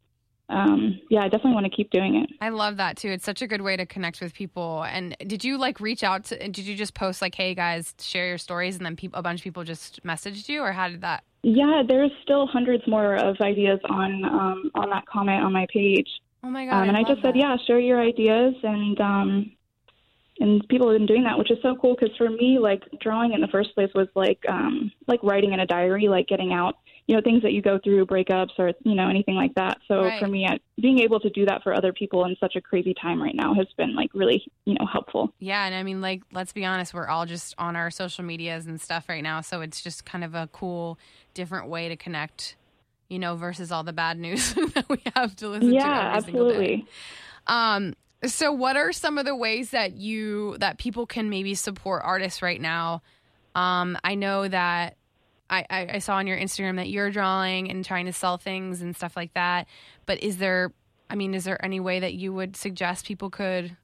um, 0.49 0.99
yeah, 1.11 1.21
I 1.21 1.28
definitely 1.28 1.52
want 1.52 1.67
to 1.67 1.71
keep 1.71 1.90
doing 1.90 2.17
it. 2.17 2.31
I 2.40 2.49
love 2.49 2.78
that 2.78 2.97
too. 2.97 3.09
It's 3.11 3.25
such 3.25 3.43
a 3.43 3.47
good 3.47 3.61
way 3.61 3.76
to 3.76 3.85
connect 3.85 4.21
with 4.21 4.33
people. 4.33 4.85
And 4.85 5.14
did 5.26 5.45
you 5.45 5.59
like 5.59 5.81
reach 5.81 6.02
out 6.02 6.25
to? 6.26 6.38
Did 6.38 6.59
you 6.59 6.75
just 6.75 6.95
post 6.95 7.21
like, 7.21 7.35
"Hey 7.35 7.55
guys, 7.55 7.95
share 8.00 8.26
your 8.26 8.38
stories," 8.38 8.76
and 8.76 8.87
then 8.87 8.97
peop 8.97 9.12
a 9.14 9.23
bunch 9.23 9.40
of 9.40 9.45
people 9.45 9.64
just 9.64 10.02
messaged 10.05 10.49
you, 10.49 10.62
or 10.62 10.73
how 10.73 10.88
did 10.88 11.02
that? 11.02 11.25
Yeah, 11.43 11.83
there's 11.87 12.11
still 12.23 12.47
hundreds 12.47 12.87
more 12.87 13.14
of 13.14 13.37
ideas 13.40 13.78
on 13.90 14.25
um, 14.25 14.71
on 14.75 14.90
that 14.90 15.07
comment 15.07 15.45
on 15.45 15.52
my 15.52 15.67
page, 15.73 16.09
Oh 16.43 16.49
my 16.49 16.64
god! 16.64 16.83
um, 16.83 16.88
and 16.88 16.97
I 16.97 17.00
love 17.00 17.09
just 17.09 17.23
said, 17.23 17.37
yeah, 17.37 17.57
share 17.67 17.78
your 17.78 18.00
ideas, 18.00 18.55
and 18.62 19.00
um, 19.00 19.52
and 20.40 20.67
people 20.69 20.88
have 20.88 20.99
been 20.99 21.07
doing 21.07 21.25
that, 21.25 21.38
which 21.38 21.50
is 21.50 21.59
so 21.62 21.76
cool 21.76 21.95
because 21.99 22.17
for 22.17 22.31
me, 22.31 22.59
like 22.59 22.83
drawing 23.00 23.35
in 23.35 23.40
the 23.40 23.49
first 23.49 23.75
place 23.75 23.90
was 23.95 24.09
like 24.14 24.38
um, 24.49 24.90
like 25.07 25.21
writing 25.23 25.52
in 25.52 25.61
a 25.61 25.67
diary, 25.67 26.09
like 26.09 26.26
getting 26.26 26.52
out, 26.52 26.76
you 27.09 27.17
know, 27.17 27.23
things 27.23 27.43
that 27.43 27.53
you 27.55 27.62
go 27.62 27.79
through, 27.83 28.05
breakups 28.05 28.50
or 28.59 28.73
you 28.85 28.95
know 28.95 29.09
anything 29.09 29.35
like 29.35 29.55
that. 29.55 29.79
So 29.88 30.03
Right. 30.03 30.21
for 30.21 30.29
me, 30.29 30.47
I, 30.47 30.59
being 30.79 31.00
able 31.00 31.19
to 31.21 31.31
do 31.31 31.47
that 31.47 31.62
for 31.62 31.75
other 31.75 31.91
people 31.93 32.27
in 32.27 32.37
such 32.38 32.55
a 32.55 32.61
crazy 32.61 32.95
time 32.95 33.21
right 33.21 33.35
now 33.35 33.55
has 33.55 33.67
been 33.79 33.97
like 33.97 34.11
really 34.15 34.47
you 34.67 34.75
know 34.75 34.87
helpful. 34.87 35.33
Yeah, 35.41 35.65
and 35.65 35.75
I 35.75 35.83
mean, 35.83 36.03
like, 36.03 36.23
let's 36.33 36.53
be 36.53 36.66
honest, 36.66 36.92
we're 36.92 37.09
all 37.09 37.25
just 37.25 37.55
on 37.57 37.77
our 37.77 37.90
social 37.90 38.25
medias 38.25 38.66
and 38.66 38.79
stuff 38.79 39.09
right 39.09 39.23
now, 39.23 39.40
so 39.40 39.62
it's 39.62 39.81
just 39.81 40.05
kind 40.05 40.23
of 40.23 40.35
a 40.35 40.49
cool, 40.53 40.99
different 41.33 41.68
way 41.68 41.88
to 41.88 41.97
connect. 41.97 42.57
You 43.09 43.18
know, 43.18 43.37
versus 43.37 43.73
all 43.73 43.85
the 43.85 43.94
bad 43.94 44.18
news 44.27 44.53
that 44.53 44.87
we 44.90 45.01
have 45.16 45.35
to 45.37 45.49
listen 45.49 45.71
to 45.71 45.75
yeah, 45.75 46.21
single 46.21 46.51
day. 46.51 46.55
absolutely. 46.55 46.87
Um, 47.47 47.94
so 48.27 48.53
what 48.53 48.77
are 48.77 48.92
some 48.92 49.16
of 49.16 49.25
the 49.25 49.35
ways 49.35 49.71
that 49.71 49.94
you 49.94 50.59
that 50.59 50.77
people 50.77 51.07
can 51.07 51.31
maybe 51.31 51.55
support 51.55 52.03
artists 52.05 52.42
right 52.42 52.61
now? 52.61 53.01
Um, 53.55 53.97
I 54.05 54.14
know 54.14 54.47
that 54.47 54.97
I, 55.50 55.64
I, 55.70 55.88
I 55.94 55.98
saw 55.98 56.16
on 56.16 56.26
your 56.26 56.37
Instagram 56.38 56.76
that 56.76 56.88
you're 56.88 57.11
drawing 57.11 57.70
and 57.70 57.84
trying 57.84 58.06
to 58.06 58.12
sell 58.12 58.37
things 58.37 58.82
and 58.82 58.94
stuff 58.94 59.16
like 59.16 59.32
that. 59.34 59.66
But 60.06 60.22
is 60.22 60.38
there 60.38 60.72
I 61.11 61.14
mean, 61.14 61.34
is 61.34 61.44
there 61.44 61.62
any 61.64 61.80
way 61.80 62.00
that 62.00 62.14
you 62.14 62.32
would 62.34 62.56
suggest 62.56 63.06
people 63.06 63.30
could 63.30 63.76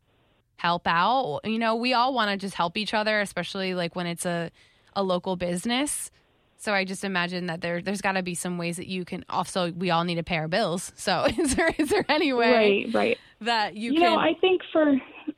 help 0.56 0.86
out? 0.86 1.40
You 1.44 1.58
know, 1.58 1.74
we 1.74 1.94
all 1.94 2.12
want 2.12 2.30
to 2.30 2.36
just 2.36 2.54
help 2.54 2.76
each 2.76 2.92
other, 2.94 3.20
especially 3.20 3.74
like 3.74 3.96
when 3.96 4.06
it's 4.06 4.26
a, 4.26 4.50
a 4.94 5.02
local 5.02 5.36
business. 5.36 6.10
So 6.56 6.72
I 6.72 6.84
just 6.84 7.04
imagine 7.04 7.46
that 7.46 7.60
there 7.60 7.82
there's 7.82 8.00
got 8.00 8.12
to 8.12 8.22
be 8.22 8.34
some 8.34 8.56
ways 8.58 8.76
that 8.76 8.86
you 8.86 9.04
can 9.04 9.24
also 9.28 9.72
we 9.72 9.90
all 9.90 10.04
need 10.04 10.14
to 10.16 10.22
pay 10.22 10.36
our 10.36 10.48
bills. 10.48 10.92
So 10.96 11.24
is 11.38 11.54
there 11.54 11.74
is 11.78 11.88
there 11.90 12.04
any 12.08 12.32
way 12.32 12.84
Right, 12.86 12.94
right. 12.94 13.18
that 13.40 13.76
you, 13.76 13.92
You, 13.92 14.00
can 14.00 14.12
know, 14.12 14.18
I 14.18 14.34
think 14.40 14.62
for 14.72 14.94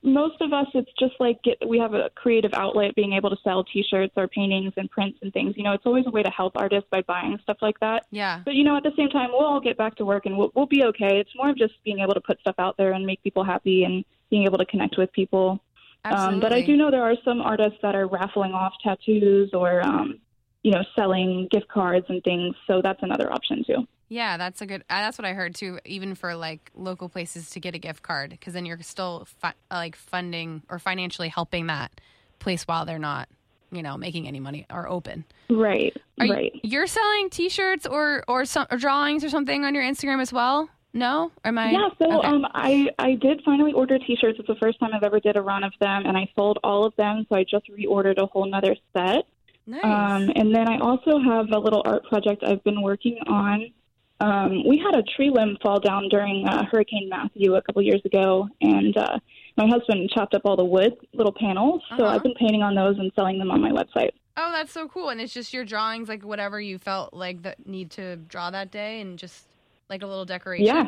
most 0.07 0.41
of 0.41 0.53
us, 0.53 0.67
it's 0.73 0.91
just 0.99 1.15
like 1.19 1.43
get, 1.43 1.59
we 1.69 1.79
have 1.79 1.93
a 1.93 2.11
creative 2.15 2.55
outlet, 2.55 2.95
being 2.95 3.13
able 3.13 3.29
to 3.29 3.37
sell 3.43 3.65
T-shirts 3.65 4.13
or 4.17 4.29
paintings 4.29 4.73
and 4.77 4.89
prints 4.89 5.19
and 5.21 5.33
things. 5.33 5.55
You 5.57 5.65
know, 5.65 5.73
it's 5.73 5.85
always 5.85 6.07
a 6.07 6.11
way 6.11 6.23
to 6.23 6.31
help 6.31 6.53
artists 6.57 6.89
by 6.91 7.03
buying 7.03 7.37
stuff 7.43 7.59
like 7.61 7.79
that. 7.81 8.07
yeah 8.11 8.41
But 8.45 8.55
you 8.55 8.63
know, 8.63 8.77
at 8.77 8.85
the 8.85 8.93
same 8.97 9.09
time, 9.09 9.31
we'll 9.33 9.45
all 9.45 9.61
get 9.61 9.77
back 9.77 9.97
to 9.97 10.05
work 10.05 10.25
and 10.27 10.39
we'll, 10.39 10.53
we'll 10.55 10.67
be 10.67 10.85
okay. 10.85 11.19
It's 11.19 11.35
more 11.35 11.51
of 11.51 11.59
just 11.59 11.75
being 11.85 11.99
able 11.99 12.15
to 12.15 12.21
put 12.21 12.39
stuff 12.41 12.55
out 12.59 12.77
there 12.77 12.93
and 12.93 13.05
make 13.05 13.23
people 13.23 13.45
happy 13.45 13.83
and 13.83 14.05
being 14.31 14.45
able 14.45 14.59
to 14.59 14.67
connect 14.67 14.97
with 14.97 15.13
people. 15.13 15.61
absolutely. 16.05 16.35
Um, 16.35 16.41
but 16.41 16.53
I 16.53 16.63
do 16.63 16.77
know 16.77 16.91
there 16.91 17.03
are 17.03 17.17
some 17.25 17.41
artists 17.41 17.79
that 17.83 17.97
are 17.97 18.07
raffling 18.07 18.53
off 18.53 18.75
tattoos 18.85 19.51
or, 19.53 19.83
um, 19.83 20.21
you 20.63 20.71
know, 20.71 20.85
selling 20.95 21.49
gift 21.51 21.69
cards 21.69 22.07
and 22.09 22.23
things. 22.23 22.55
So 22.69 22.81
that's 22.81 23.03
another 23.03 23.33
option 23.33 23.65
too. 23.67 23.87
Yeah, 24.09 24.37
that's 24.37 24.61
a 24.63 24.67
good. 24.67 24.83
Uh, 24.83 25.01
that's 25.01 25.19
what 25.19 25.25
I 25.25 25.33
heard 25.33 25.55
too. 25.55 25.81
Even 25.85 26.15
for 26.15 26.35
like 26.37 26.71
local 26.75 27.09
places 27.09 27.51
to 27.51 27.61
get 27.61 27.75
a 27.75 27.79
gift 27.79 28.03
card, 28.03 28.31
because 28.31 28.55
then 28.55 28.65
you're 28.65 28.81
still 28.83 29.27
fi- 29.41 29.55
like 29.71 29.97
funding 29.97 30.63
or 30.69 30.79
financially 30.79 31.29
helping 31.29 31.67
that 31.67 31.91
place 32.39 32.63
while 32.65 32.85
they're 32.85 32.99
not, 33.01 33.29
you 33.73 33.83
know, 33.83 33.97
making 33.97 34.29
any 34.29 34.39
money 34.39 34.65
or 34.71 34.89
open. 34.89 35.25
Right, 35.51 35.97
Are 36.21 36.27
right. 36.29 36.53
You, 36.55 36.61
you're 36.63 36.87
selling 36.87 37.31
T-shirts 37.31 37.85
or 37.87 38.23
or 38.29 38.45
some 38.45 38.67
or 38.71 38.79
drawings 38.79 39.25
or 39.25 39.29
something 39.29 39.65
on 39.65 39.75
your 39.75 39.83
Instagram 39.85 40.21
as 40.21 40.33
well? 40.33 40.69
No, 40.93 41.33
or 41.45 41.49
am 41.49 41.59
I? 41.59 41.73
Yeah, 41.73 41.89
so 41.99 42.19
Okay. 42.21 42.29
um, 42.29 42.47
I 42.55 42.89
I 43.01 43.15
did 43.17 43.43
finally 43.45 43.73
order 43.73 43.99
T-shirts. 43.99 44.39
It's 44.39 44.47
the 44.47 44.55
first 44.55 44.79
time 44.79 44.91
I've 44.95 45.03
ever 45.03 45.19
did 45.19 45.37
a 45.37 45.43
run 45.43 45.65
of 45.65 45.73
them, 45.81 46.07
and 46.07 46.17
I 46.17 46.31
sold 46.37 46.59
all 46.63 46.85
of 46.87 46.95
them. 46.97 47.27
So 47.29 47.35
I 47.37 47.43
just 47.43 47.67
reordered 47.69 48.19
a 48.19 48.27
whole 48.27 48.47
nother 48.49 48.77
set. 48.97 49.25
nice. 49.67 49.83
Um, 49.85 50.31
and 50.37 50.55
then 50.55 50.69
I 50.69 50.79
also 50.79 51.19
have 51.19 51.51
a 51.51 51.59
little 51.59 51.83
art 51.85 52.05
project 52.05 52.45
I've 52.45 52.63
been 52.63 52.81
working 52.83 53.19
on. 53.27 53.73
Um, 54.21 54.67
we 54.67 54.79
had 54.79 54.99
a 54.99 55.03
tree 55.03 55.31
limb 55.31 55.59
fall 55.63 55.79
down 55.79 56.09
during 56.09 56.47
uh, 56.49 56.65
Hurricane 56.71 57.09
Matthew 57.09 57.55
a 57.55 57.63
couple 57.63 57.83
years 57.83 58.01
ago, 58.05 58.49
and 58.63 58.97
uh, 58.97 59.19
my 59.59 59.67
husband 59.67 60.11
chopped 60.15 60.35
up 60.35 60.43
all 60.45 60.57
the 60.57 60.65
wood, 60.65 60.95
little 61.13 61.35
panels. 61.39 61.83
So 61.97 62.05
Uh-huh. 62.05 62.15
I've 62.15 62.23
been 62.23 62.35
painting 62.35 62.63
on 62.63 62.75
those 62.75 62.99
and 62.99 63.13
selling 63.15 63.39
them 63.39 63.51
on 63.51 63.61
my 63.61 63.71
website. 63.71 64.11
oh, 64.39 64.51
that's 64.53 64.73
so 64.73 64.89
cool. 64.89 65.11
And 65.11 65.21
it's 65.21 65.33
just 65.35 65.53
your 65.55 65.65
drawings, 65.65 66.09
like 66.09 66.23
whatever 66.25 66.61
you 66.61 66.79
felt 66.79 67.13
like 67.15 67.43
that 67.43 67.67
need 67.67 67.91
to 67.93 68.17
draw 68.17 68.51
that 68.51 68.71
day, 68.71 69.01
and 69.03 69.19
just 69.19 69.47
like 69.91 70.03
a 70.03 70.07
little 70.07 70.25
decoration. 70.25 70.67
Yeah. 70.67 70.85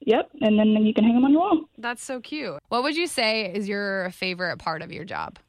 Yep, 0.00 0.30
and 0.42 0.56
then, 0.58 0.74
then 0.74 0.84
you 0.86 0.94
can 0.94 1.02
hang 1.04 1.14
them 1.14 1.24
on 1.24 1.32
your 1.32 1.40
wall. 1.40 1.60
That's 1.76 2.04
so 2.04 2.20
cute. 2.20 2.60
What 2.68 2.84
would 2.84 2.96
you 2.96 3.08
say 3.08 3.52
is 3.52 3.68
your 3.68 4.10
favorite 4.12 4.58
part 4.58 4.80
of 4.80 4.92
your 4.92 5.04
job? 5.04 5.40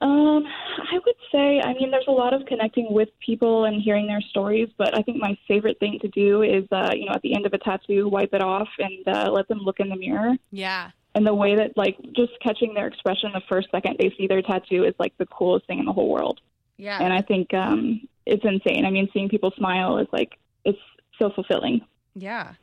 Um, 0.00 0.44
I 0.46 0.98
would 1.04 1.14
say, 1.32 1.60
I 1.60 1.74
mean, 1.74 1.90
there's 1.90 2.06
a 2.08 2.12
lot 2.12 2.34
of 2.34 2.44
connecting 2.46 2.92
with 2.92 3.08
people 3.24 3.64
and 3.64 3.80
hearing 3.80 4.06
their 4.06 4.20
stories, 4.20 4.68
but 4.76 4.96
I 4.96 5.02
think 5.02 5.18
my 5.18 5.36
favorite 5.46 5.78
thing 5.78 5.98
to 6.00 6.08
do 6.08 6.42
is, 6.42 6.64
uh, 6.72 6.90
you 6.94 7.06
know, 7.06 7.12
at 7.12 7.22
the 7.22 7.34
end 7.34 7.46
of 7.46 7.52
a 7.52 7.58
tattoo, 7.58 8.08
wipe 8.08 8.32
it 8.32 8.42
off 8.42 8.68
and 8.78 9.08
uh, 9.08 9.30
let 9.30 9.48
them 9.48 9.58
look 9.58 9.80
in 9.80 9.88
the 9.88 9.96
mirror. 9.96 10.34
Yeah. 10.50 10.90
And 11.14 11.26
the 11.26 11.34
way 11.34 11.54
that, 11.56 11.76
like, 11.76 11.96
just 12.14 12.32
catching 12.42 12.74
their 12.74 12.86
expression 12.86 13.30
the 13.32 13.42
first 13.48 13.68
second 13.70 13.96
they 13.98 14.12
see 14.18 14.26
their 14.26 14.42
tattoo 14.42 14.84
is 14.84 14.94
like 14.98 15.16
the 15.18 15.26
coolest 15.26 15.66
thing 15.66 15.78
in 15.78 15.84
the 15.84 15.92
whole 15.92 16.08
world. 16.08 16.40
Yeah. 16.76 16.98
And 17.00 17.12
I 17.12 17.22
think 17.22 17.54
um, 17.54 18.08
it's 18.26 18.44
insane. 18.44 18.84
I 18.84 18.90
mean, 18.90 19.08
seeing 19.12 19.28
people 19.28 19.52
smile 19.56 19.98
is 19.98 20.08
like, 20.12 20.38
it's 20.64 20.78
so 21.18 21.30
fulfilling. 21.30 21.82
Yeah. 22.14 22.54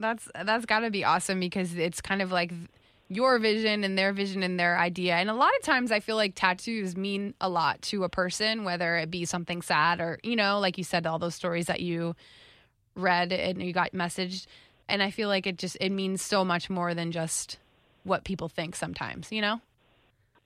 That's 0.00 0.30
that's 0.44 0.64
got 0.64 0.80
to 0.80 0.90
be 0.90 1.04
awesome 1.04 1.38
because 1.40 1.76
it's 1.76 2.00
kind 2.00 2.22
of 2.22 2.32
like 2.32 2.52
your 3.10 3.40
vision 3.40 3.82
and 3.82 3.98
their 3.98 4.12
vision 4.12 4.42
and 4.42 4.58
their 4.58 4.78
idea. 4.78 5.16
And 5.16 5.28
a 5.28 5.34
lot 5.34 5.50
of 5.58 5.64
times 5.64 5.90
I 5.90 5.98
feel 5.98 6.14
like 6.14 6.34
tattoos 6.36 6.96
mean 6.96 7.34
a 7.40 7.48
lot 7.48 7.82
to 7.82 8.04
a 8.04 8.08
person 8.08 8.64
whether 8.64 8.96
it 8.96 9.10
be 9.10 9.24
something 9.24 9.60
sad 9.60 10.00
or 10.00 10.18
you 10.22 10.36
know, 10.36 10.60
like 10.60 10.78
you 10.78 10.84
said 10.84 11.06
all 11.06 11.18
those 11.18 11.34
stories 11.34 11.66
that 11.66 11.80
you 11.80 12.14
read 12.94 13.32
and 13.32 13.60
you 13.60 13.72
got 13.72 13.92
messaged 13.92 14.46
and 14.88 15.02
I 15.02 15.10
feel 15.10 15.28
like 15.28 15.46
it 15.46 15.58
just 15.58 15.76
it 15.80 15.90
means 15.90 16.22
so 16.22 16.44
much 16.44 16.70
more 16.70 16.94
than 16.94 17.10
just 17.10 17.58
what 18.04 18.24
people 18.24 18.48
think 18.48 18.76
sometimes, 18.76 19.30
you 19.32 19.42
know? 19.42 19.60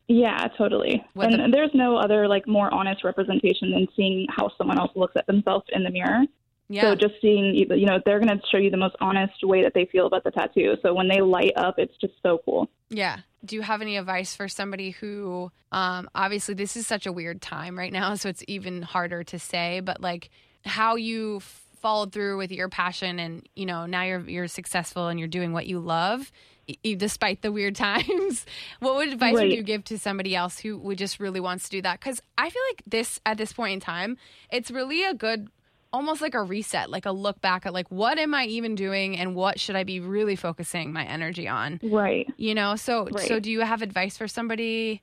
Yeah, 0.09 0.49
totally. 0.57 1.05
What 1.13 1.33
and 1.33 1.53
the- 1.53 1.57
there's 1.57 1.75
no 1.75 1.97
other 1.97 2.27
like 2.29 2.49
more 2.49 2.73
honest 2.73 3.05
representation 3.05 3.73
than 3.73 3.87
seeing 3.95 4.27
how 4.31 4.51
someone 4.57 4.79
else 4.79 4.93
looks 4.95 5.17
at 5.17 5.27
themselves 5.27 5.67
in 5.71 5.83
the 5.85 5.91
mirror. 5.91 6.25
Yeah. 6.69 6.83
So 6.83 6.95
just 6.95 7.15
seeing, 7.21 7.55
you 7.55 7.87
know, 7.87 8.01
they're 8.05 8.21
going 8.21 8.39
to 8.39 8.47
show 8.51 8.57
you 8.57 8.71
the 8.71 8.77
most 8.77 8.97
honest 9.01 9.35
way 9.43 9.63
that 9.63 9.75
they 9.75 9.85
feel 9.85 10.07
about 10.07 10.25
the 10.25 10.31
tattoo. 10.31 10.77
So 10.83 10.95
when 10.95 11.09
they 11.09 11.21
light 11.21 11.53
up, 11.57 11.79
it's 11.79 11.97
just 12.01 12.15
so 12.23 12.41
cool. 12.45 12.71
Yeah. 12.89 13.19
Do 13.45 13.57
you 13.57 13.63
have 13.63 13.83
any 13.83 13.97
advice 13.99 14.35
for 14.35 14.49
somebody 14.49 14.91
who, 14.91 15.53
um, 15.73 16.09
obviously, 16.15 16.55
this 16.55 16.77
is 16.77 16.87
such 16.87 17.07
a 17.07 17.13
weird 17.13 17.43
time 17.43 17.79
right 17.79 17.93
now, 17.93 18.15
so 18.15 18.29
it's 18.29 18.43
even 18.49 18.83
harder 18.83 19.23
to 19.25 19.39
say, 19.39 19.81
but 19.81 20.01
like 20.01 20.31
how 20.65 20.97
you 20.97 21.41
followed 21.41 22.13
through 22.13 22.39
with 22.39 22.51
your 22.51 22.71
passion 22.71 23.19
and, 23.19 23.47
you 23.55 23.67
know, 23.67 23.85
now 23.85 24.03
you're, 24.03 24.21
you're 24.21 24.49
successful 24.49 25.09
and 25.09 25.19
you're 25.19 25.29
doing 25.29 25.53
what 25.53 25.67
you 25.67 25.79
love 25.79 26.33
e- 26.67 26.95
despite 26.95 27.43
the 27.43 27.53
weird 27.53 27.75
times. 27.77 28.47
what 28.81 28.97
would 28.97 29.09
advice 29.09 29.35
would 29.35 29.53
you 29.53 29.63
give 29.63 29.85
to 29.85 29.99
somebody 29.99 30.35
else 30.35 30.59
who 30.59 30.79
would 30.79 30.99
just 30.99 31.21
really 31.21 31.41
wants 31.41 31.65
to 31.65 31.71
do 31.71 31.83
that? 31.83 32.01
Because 32.01 32.23
I 32.39 32.49
feel 32.49 32.63
like 32.71 32.83
this, 32.87 33.21
at 33.27 33.37
this 33.37 33.53
point 33.53 33.75
in 33.75 33.81
time, 33.81 34.17
it's 34.51 34.71
really 34.71 35.05
a 35.05 35.15
good 35.15 35.49
almost 35.95 36.21
like 36.21 36.35
a 36.35 36.43
reset, 36.43 36.91
like 36.91 37.07
a 37.07 37.13
look 37.13 37.41
back 37.41 37.65
at 37.67 37.73
like 37.73 37.89
what 37.91 38.19
am 38.19 38.35
I 38.35 38.45
even 38.47 38.75
doing 38.75 39.17
and 39.17 39.35
what 39.35 39.61
should 39.61 39.77
I 39.77 39.85
be 39.85 40.01
really 40.01 40.37
focusing 40.37 40.93
my 40.93 41.05
energy 41.05 41.47
on? 41.47 41.79
Right. 41.83 42.27
You 42.37 42.55
know, 42.55 42.75
so 42.77 43.07
Right. 43.07 43.29
so 43.29 43.39
do 43.39 43.51
you 43.51 43.61
have 43.61 43.81
advice 43.81 44.17
for 44.17 44.27
somebody 44.29 45.03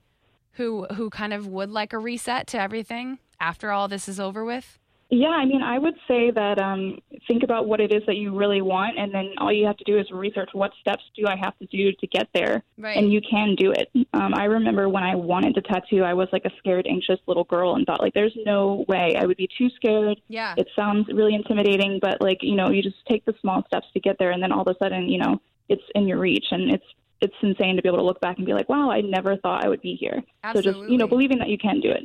who 0.52 0.84
who 0.96 1.08
kind 1.08 1.32
of 1.32 1.46
would 1.46 1.70
like 1.70 1.92
a 1.94 1.98
reset 1.98 2.46
to 2.48 2.60
everything 2.60 3.18
after 3.40 3.70
all 3.72 3.88
this 3.88 4.06
is 4.08 4.20
over 4.20 4.44
with? 4.44 4.78
Yeah, 5.14 5.28
I 5.28 5.44
mean, 5.44 5.60
I 5.60 5.78
would 5.78 5.96
say 6.08 6.30
that 6.30 6.58
um, 6.58 6.98
think 7.28 7.42
about 7.42 7.66
what 7.66 7.82
it 7.82 7.92
is 7.92 8.02
that 8.06 8.16
you 8.16 8.34
really 8.34 8.62
want, 8.62 8.98
and 8.98 9.12
then 9.12 9.34
all 9.36 9.52
you 9.52 9.66
have 9.66 9.76
to 9.76 9.84
do 9.84 9.98
is 9.98 10.10
research 10.10 10.48
what 10.54 10.70
steps 10.80 11.02
do 11.14 11.26
I 11.26 11.36
have 11.36 11.52
to 11.58 11.66
do 11.66 11.92
to 11.92 12.06
get 12.06 12.28
there, 12.32 12.62
Right. 12.78 12.96
and 12.96 13.12
you 13.12 13.20
can 13.20 13.54
do 13.54 13.72
it. 13.72 13.90
Um, 14.14 14.32
I 14.34 14.44
remember 14.44 14.88
when 14.88 15.02
I 15.02 15.14
wanted 15.14 15.54
to 15.56 15.60
tattoo, 15.60 16.02
I 16.02 16.14
was 16.14 16.28
like 16.32 16.46
a 16.46 16.50
scared, 16.56 16.86
anxious 16.88 17.18
little 17.26 17.44
girl, 17.44 17.74
and 17.74 17.84
thought 17.84 18.00
like, 18.00 18.14
"There's 18.14 18.34
no 18.46 18.86
way 18.88 19.14
I 19.18 19.26
would 19.26 19.36
be 19.36 19.50
too 19.58 19.68
scared." 19.76 20.18
Yeah. 20.28 20.54
It 20.56 20.68
sounds 20.74 21.06
really 21.08 21.34
intimidating, 21.34 21.98
but 22.00 22.22
like 22.22 22.38
you 22.42 22.54
know, 22.54 22.70
you 22.70 22.82
just 22.82 23.04
take 23.06 23.26
the 23.26 23.34
small 23.42 23.62
steps 23.66 23.88
to 23.92 24.00
get 24.00 24.16
there, 24.18 24.30
and 24.30 24.42
then 24.42 24.50
all 24.50 24.62
of 24.62 24.74
a 24.74 24.78
sudden, 24.82 25.10
you 25.10 25.18
know, 25.18 25.42
it's 25.68 25.84
in 25.94 26.08
your 26.08 26.20
reach, 26.20 26.46
and 26.52 26.72
it's 26.72 26.86
it's 27.20 27.36
insane 27.42 27.76
to 27.76 27.82
be 27.82 27.88
able 27.90 27.98
to 27.98 28.04
look 28.04 28.20
back 28.22 28.38
and 28.38 28.46
be 28.46 28.54
like, 28.54 28.70
"Wow, 28.70 28.90
I 28.90 29.02
never 29.02 29.36
thought 29.36 29.62
I 29.62 29.68
would 29.68 29.82
be 29.82 29.94
here." 29.94 30.24
Absolutely. 30.42 30.72
So 30.72 30.80
just 30.80 30.90
you 30.90 30.96
know, 30.96 31.06
believing 31.06 31.38
that 31.40 31.50
you 31.50 31.58
can 31.58 31.80
do 31.80 31.90
it. 31.90 32.04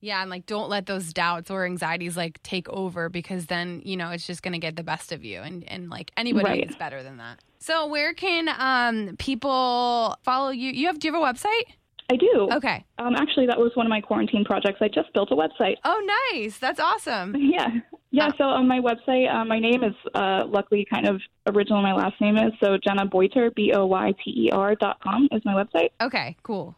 Yeah, 0.00 0.20
and 0.22 0.30
like 0.30 0.46
don't 0.46 0.68
let 0.70 0.86
those 0.86 1.12
doubts 1.12 1.50
or 1.50 1.64
anxieties 1.64 2.16
like 2.16 2.42
take 2.42 2.68
over 2.68 3.08
because 3.08 3.46
then, 3.46 3.82
you 3.84 3.96
know, 3.96 4.10
it's 4.10 4.26
just 4.26 4.42
going 4.42 4.52
to 4.52 4.58
get 4.58 4.76
the 4.76 4.84
best 4.84 5.10
of 5.12 5.24
you 5.24 5.40
and 5.40 5.64
and 5.68 5.90
like 5.90 6.12
anybody 6.16 6.44
Right. 6.44 6.70
is 6.70 6.76
better 6.76 7.02
than 7.02 7.16
that. 7.16 7.40
So, 7.58 7.86
where 7.88 8.14
can 8.14 8.48
um 8.58 9.16
people 9.16 10.16
follow 10.22 10.50
you? 10.50 10.70
You 10.70 10.86
have 10.86 10.98
do 11.00 11.08
you 11.08 11.14
have 11.14 11.22
a 11.22 11.24
website? 11.32 11.74
I 12.10 12.16
do. 12.16 12.48
Okay. 12.52 12.86
Um, 12.98 13.14
actually, 13.16 13.46
that 13.48 13.58
was 13.58 13.72
one 13.74 13.84
of 13.84 13.90
my 13.90 14.00
quarantine 14.00 14.42
projects. 14.42 14.78
I 14.80 14.88
just 14.88 15.12
built 15.12 15.30
a 15.30 15.36
website. 15.36 15.74
Oh, 15.84 16.30
nice. 16.32 16.56
That's 16.58 16.80
awesome. 16.80 17.34
Yeah. 17.38 17.68
Yeah. 18.10 18.28
Uh, 18.28 18.32
So 18.38 18.44
on 18.44 18.66
my 18.66 18.78
website, 18.80 19.30
uh, 19.30 19.44
my 19.44 19.58
name 19.58 19.84
is 19.84 19.94
uh, 20.14 20.44
luckily 20.46 20.86
kind 20.90 21.06
of 21.06 21.20
original. 21.46 21.82
My 21.82 21.92
last 21.92 22.18
name 22.20 22.38
is 22.38 22.52
so 22.62 22.78
Jenna 22.82 23.04
Boyter, 23.04 23.50
B 23.54 23.72
O 23.74 23.84
Y 23.84 24.14
T 24.24 24.44
E 24.46 24.50
R 24.50 24.74
dot 24.76 25.00
com 25.02 25.28
is 25.32 25.42
my 25.44 25.52
website. 25.52 25.90
Okay, 26.00 26.36
cool. 26.42 26.74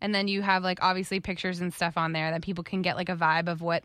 And 0.00 0.14
then 0.14 0.28
you 0.28 0.42
have 0.42 0.62
like 0.62 0.78
obviously 0.82 1.20
pictures 1.20 1.60
and 1.60 1.72
stuff 1.74 1.96
on 1.96 2.12
there 2.12 2.30
that 2.30 2.42
people 2.42 2.64
can 2.64 2.82
get 2.82 2.96
like 2.96 3.08
a 3.08 3.16
vibe 3.16 3.48
of 3.48 3.60
what 3.60 3.84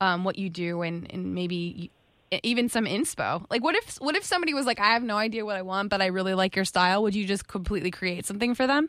um 0.00 0.24
what 0.24 0.38
you 0.38 0.48
do 0.48 0.82
and 0.82 1.10
and 1.12 1.34
maybe 1.34 1.90
y- 2.32 2.40
even 2.42 2.68
some 2.68 2.84
inspo. 2.84 3.44
Like 3.50 3.62
what 3.64 3.74
if 3.74 3.96
what 3.96 4.14
if 4.16 4.24
somebody 4.24 4.54
was 4.54 4.66
like 4.66 4.78
I 4.80 4.92
have 4.92 5.02
no 5.02 5.16
idea 5.16 5.44
what 5.44 5.56
I 5.56 5.62
want 5.62 5.88
but 5.90 6.00
I 6.00 6.06
really 6.06 6.34
like 6.34 6.54
your 6.56 6.64
style, 6.64 7.02
would 7.02 7.14
you 7.14 7.26
just 7.26 7.48
completely 7.48 7.90
create 7.90 8.24
something 8.26 8.54
for 8.54 8.66
them? 8.66 8.88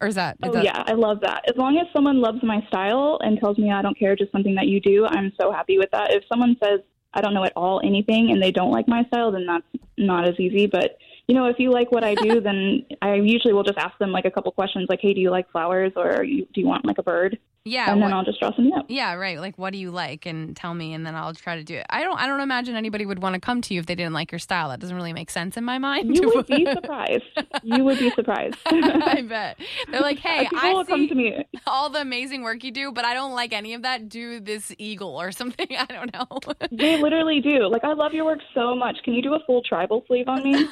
Or 0.00 0.08
is 0.08 0.16
that 0.16 0.36
is 0.42 0.48
Oh 0.50 0.52
that- 0.52 0.64
yeah, 0.64 0.82
I 0.86 0.92
love 0.92 1.20
that. 1.20 1.44
As 1.48 1.56
long 1.56 1.78
as 1.78 1.86
someone 1.94 2.20
loves 2.20 2.42
my 2.42 2.60
style 2.68 3.18
and 3.22 3.38
tells 3.38 3.56
me 3.56 3.70
I 3.70 3.82
don't 3.82 3.96
care, 3.98 4.14
just 4.16 4.32
something 4.32 4.56
that 4.56 4.66
you 4.66 4.80
do, 4.80 5.06
I'm 5.06 5.32
so 5.40 5.52
happy 5.52 5.78
with 5.78 5.90
that. 5.92 6.12
If 6.12 6.24
someone 6.28 6.56
says 6.62 6.80
I 7.14 7.20
don't 7.20 7.34
know 7.34 7.44
at 7.44 7.52
all 7.56 7.80
anything 7.84 8.30
and 8.30 8.42
they 8.42 8.50
don't 8.50 8.72
like 8.72 8.88
my 8.88 9.04
style, 9.04 9.30
then 9.32 9.46
that's 9.46 9.66
not 9.96 10.26
as 10.28 10.38
easy. 10.40 10.66
But 10.66 10.98
you 11.28 11.34
know, 11.34 11.46
if 11.46 11.58
you 11.58 11.70
like 11.70 11.92
what 11.92 12.04
I 12.04 12.14
do, 12.14 12.40
then 12.40 12.84
I 13.02 13.14
usually 13.14 13.52
will 13.52 13.62
just 13.62 13.78
ask 13.78 13.96
them 13.98 14.12
like 14.12 14.24
a 14.24 14.30
couple 14.30 14.52
questions, 14.52 14.86
like, 14.88 15.00
"Hey, 15.00 15.14
do 15.14 15.20
you 15.20 15.30
like 15.30 15.50
flowers, 15.50 15.92
or 15.96 16.24
do 16.24 16.46
you 16.54 16.66
want 16.66 16.84
like 16.84 16.98
a 16.98 17.02
bird?" 17.02 17.38
Yeah, 17.64 17.92
and 17.92 18.02
then 18.02 18.10
what- 18.10 18.16
I'll 18.16 18.24
just 18.24 18.40
draw 18.40 18.48
something 18.54 18.72
up. 18.76 18.86
yeah, 18.88 19.14
right. 19.14 19.38
Like 19.38 19.56
what 19.56 19.72
do 19.72 19.78
you 19.78 19.90
like 19.92 20.26
and 20.26 20.56
tell 20.56 20.74
me 20.74 20.94
and 20.94 21.06
then 21.06 21.14
I'll 21.14 21.32
try 21.34 21.56
to 21.56 21.62
do 21.64 21.76
it. 21.76 21.86
I 21.90 22.02
don't 22.02 22.18
I 22.18 22.26
don't 22.26 22.40
imagine 22.40 22.74
anybody 22.74 23.06
would 23.06 23.22
want 23.22 23.34
to 23.34 23.40
come 23.40 23.60
to 23.62 23.74
you 23.74 23.78
if 23.80 23.86
they 23.86 23.94
didn't 23.94 24.12
like 24.14 24.32
your 24.32 24.38
style. 24.40 24.68
That 24.70 24.80
doesn't 24.80 24.96
really 24.96 25.12
make 25.12 25.30
sense 25.30 25.56
in 25.56 25.62
my 25.64 25.78
mind. 25.78 26.16
You 26.16 26.32
would 26.34 26.46
be 26.48 26.66
surprised. 26.72 27.22
You 27.62 27.84
would 27.84 27.98
be 28.00 28.10
surprised. 28.10 28.56
I 28.66 29.22
bet. 29.22 29.58
They're 29.90 30.00
like, 30.00 30.18
"Hey, 30.18 30.40
People 30.50 30.58
I 30.60 30.72
will 30.72 30.84
come 30.84 31.00
see 31.02 31.08
to 31.08 31.14
me. 31.14 31.44
all 31.66 31.88
the 31.88 32.00
amazing 32.00 32.42
work 32.42 32.64
you 32.64 32.72
do, 32.72 32.90
but 32.90 33.04
I 33.04 33.14
don't 33.14 33.32
like 33.34 33.52
any 33.52 33.74
of 33.74 33.82
that. 33.82 34.08
Do 34.08 34.40
this 34.40 34.74
eagle 34.78 35.20
or 35.20 35.30
something. 35.30 35.68
I 35.78 35.84
don't 35.86 36.12
know. 36.12 36.26
They 36.72 36.96
literally 37.00 37.40
do. 37.40 37.68
Like, 37.68 37.84
I 37.84 37.92
love 37.92 38.12
your 38.12 38.24
work 38.24 38.40
so 38.54 38.74
much. 38.74 38.96
Can 39.04 39.14
you 39.14 39.22
do 39.22 39.34
a 39.34 39.40
full 39.46 39.62
tribal 39.62 40.04
sleeve 40.08 40.26
on 40.28 40.42
me? 40.42 40.66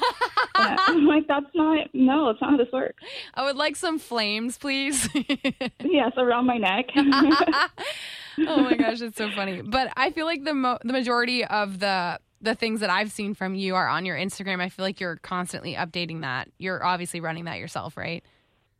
I'm 0.55 1.05
like, 1.05 1.27
that's 1.27 1.45
not. 1.55 1.87
No, 1.93 2.29
it's 2.29 2.41
not 2.41 2.51
how 2.51 2.57
this 2.57 2.67
works. 2.73 3.01
I 3.33 3.43
would 3.45 3.55
like 3.55 3.75
some 3.75 3.97
flames, 3.97 4.57
please. 4.57 5.07
Yes, 5.83 6.11
around 6.17 6.45
my 6.45 6.57
neck. 6.57 6.80
oh 6.95 8.63
my 8.63 8.75
gosh, 8.75 9.01
it's 9.01 9.17
so 9.17 9.29
funny. 9.31 9.61
But 9.61 9.91
I 9.97 10.11
feel 10.11 10.25
like 10.25 10.43
the 10.43 10.53
mo- 10.53 10.79
the 10.83 10.93
majority 10.93 11.43
of 11.45 11.79
the 11.79 12.19
the 12.41 12.55
things 12.55 12.79
that 12.79 12.89
I've 12.89 13.11
seen 13.11 13.33
from 13.35 13.53
you 13.55 13.75
are 13.75 13.87
on 13.87 14.05
your 14.05 14.17
Instagram. 14.17 14.61
I 14.61 14.69
feel 14.69 14.83
like 14.83 14.99
you're 14.99 15.17
constantly 15.17 15.75
updating 15.75 16.21
that. 16.21 16.49
You're 16.57 16.83
obviously 16.83 17.19
running 17.21 17.45
that 17.45 17.59
yourself, 17.59 17.95
right? 17.97 18.23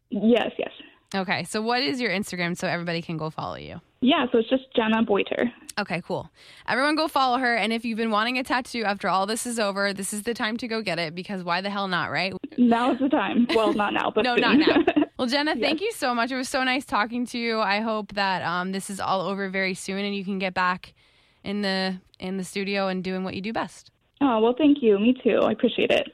yes, 0.10 0.52
yes. 0.58 0.72
Okay. 1.14 1.44
So 1.44 1.62
what 1.62 1.82
is 1.84 2.00
your 2.02 2.10
Instagram 2.12 2.58
so 2.58 2.68
everybody 2.68 3.02
can 3.02 3.18
go 3.18 3.30
follow 3.30 3.56
you? 3.56 3.82
Yeah, 4.00 4.26
so 4.32 4.40
it's 4.40 4.50
just 4.50 4.64
Jenna 4.76 5.04
Boyter. 5.04 5.52
Okay, 5.80 6.02
cool. 6.08 6.30
Everyone 6.68 6.96
go 6.96 7.08
follow 7.08 7.38
her. 7.38 7.56
And 7.56 7.72
if 7.72 7.86
you've 7.86 7.98
been 7.98 8.12
wanting 8.12 8.38
a 8.40 8.44
tattoo 8.44 8.84
after 8.84 9.08
all 9.10 9.26
this 9.26 9.46
is 9.46 9.60
over, 9.60 9.94
this 9.94 10.12
is 10.14 10.24
the 10.24 10.34
time 10.34 10.58
to 10.58 10.68
go 10.68 10.82
get 10.82 11.00
it 11.00 11.14
because 11.14 11.44
why 11.44 11.62
the 11.62 11.70
hell 11.70 11.88
not, 11.88 12.12
right? 12.12 12.34
Now 12.58 12.94
is 12.94 13.00
the 13.00 13.10
time. 13.10 13.46
Well, 13.54 13.74
not 13.74 13.94
now, 13.94 14.12
but 14.14 14.24
No, 14.26 14.36
soon. 14.36 14.42
not 14.42 14.58
now. 14.58 15.04
Well, 15.22 15.30
Jenna, 15.30 15.56
thank 15.56 15.82
you 15.82 15.92
so 15.92 16.16
much. 16.16 16.32
It 16.32 16.36
was 16.36 16.50
so 16.50 16.64
nice 16.64 16.84
talking 16.84 17.28
to 17.28 17.38
you. 17.38 17.60
I 17.60 17.82
hope 17.82 18.14
that 18.14 18.42
um, 18.42 18.72
this 18.72 18.90
is 18.90 19.00
all 19.00 19.22
over 19.22 19.50
very 19.50 19.76
soon 19.76 20.00
and 20.00 20.16
you 20.16 20.26
can 20.26 20.40
get 20.40 20.56
back 20.56 20.96
in 21.44 21.62
the 21.62 22.00
in 22.20 22.38
the 22.38 22.44
studio 22.44 22.88
and 22.88 23.04
doing 23.04 23.24
what 23.24 23.36
you 23.36 23.42
do 23.42 23.54
best. 23.54 23.92
oh, 24.22 24.40
well, 24.40 24.56
thank 24.58 24.82
you. 24.82 24.98
Me 24.98 25.16
too. 25.24 25.38
I 25.44 25.52
appreciate 25.52 25.92
it. 25.92 26.08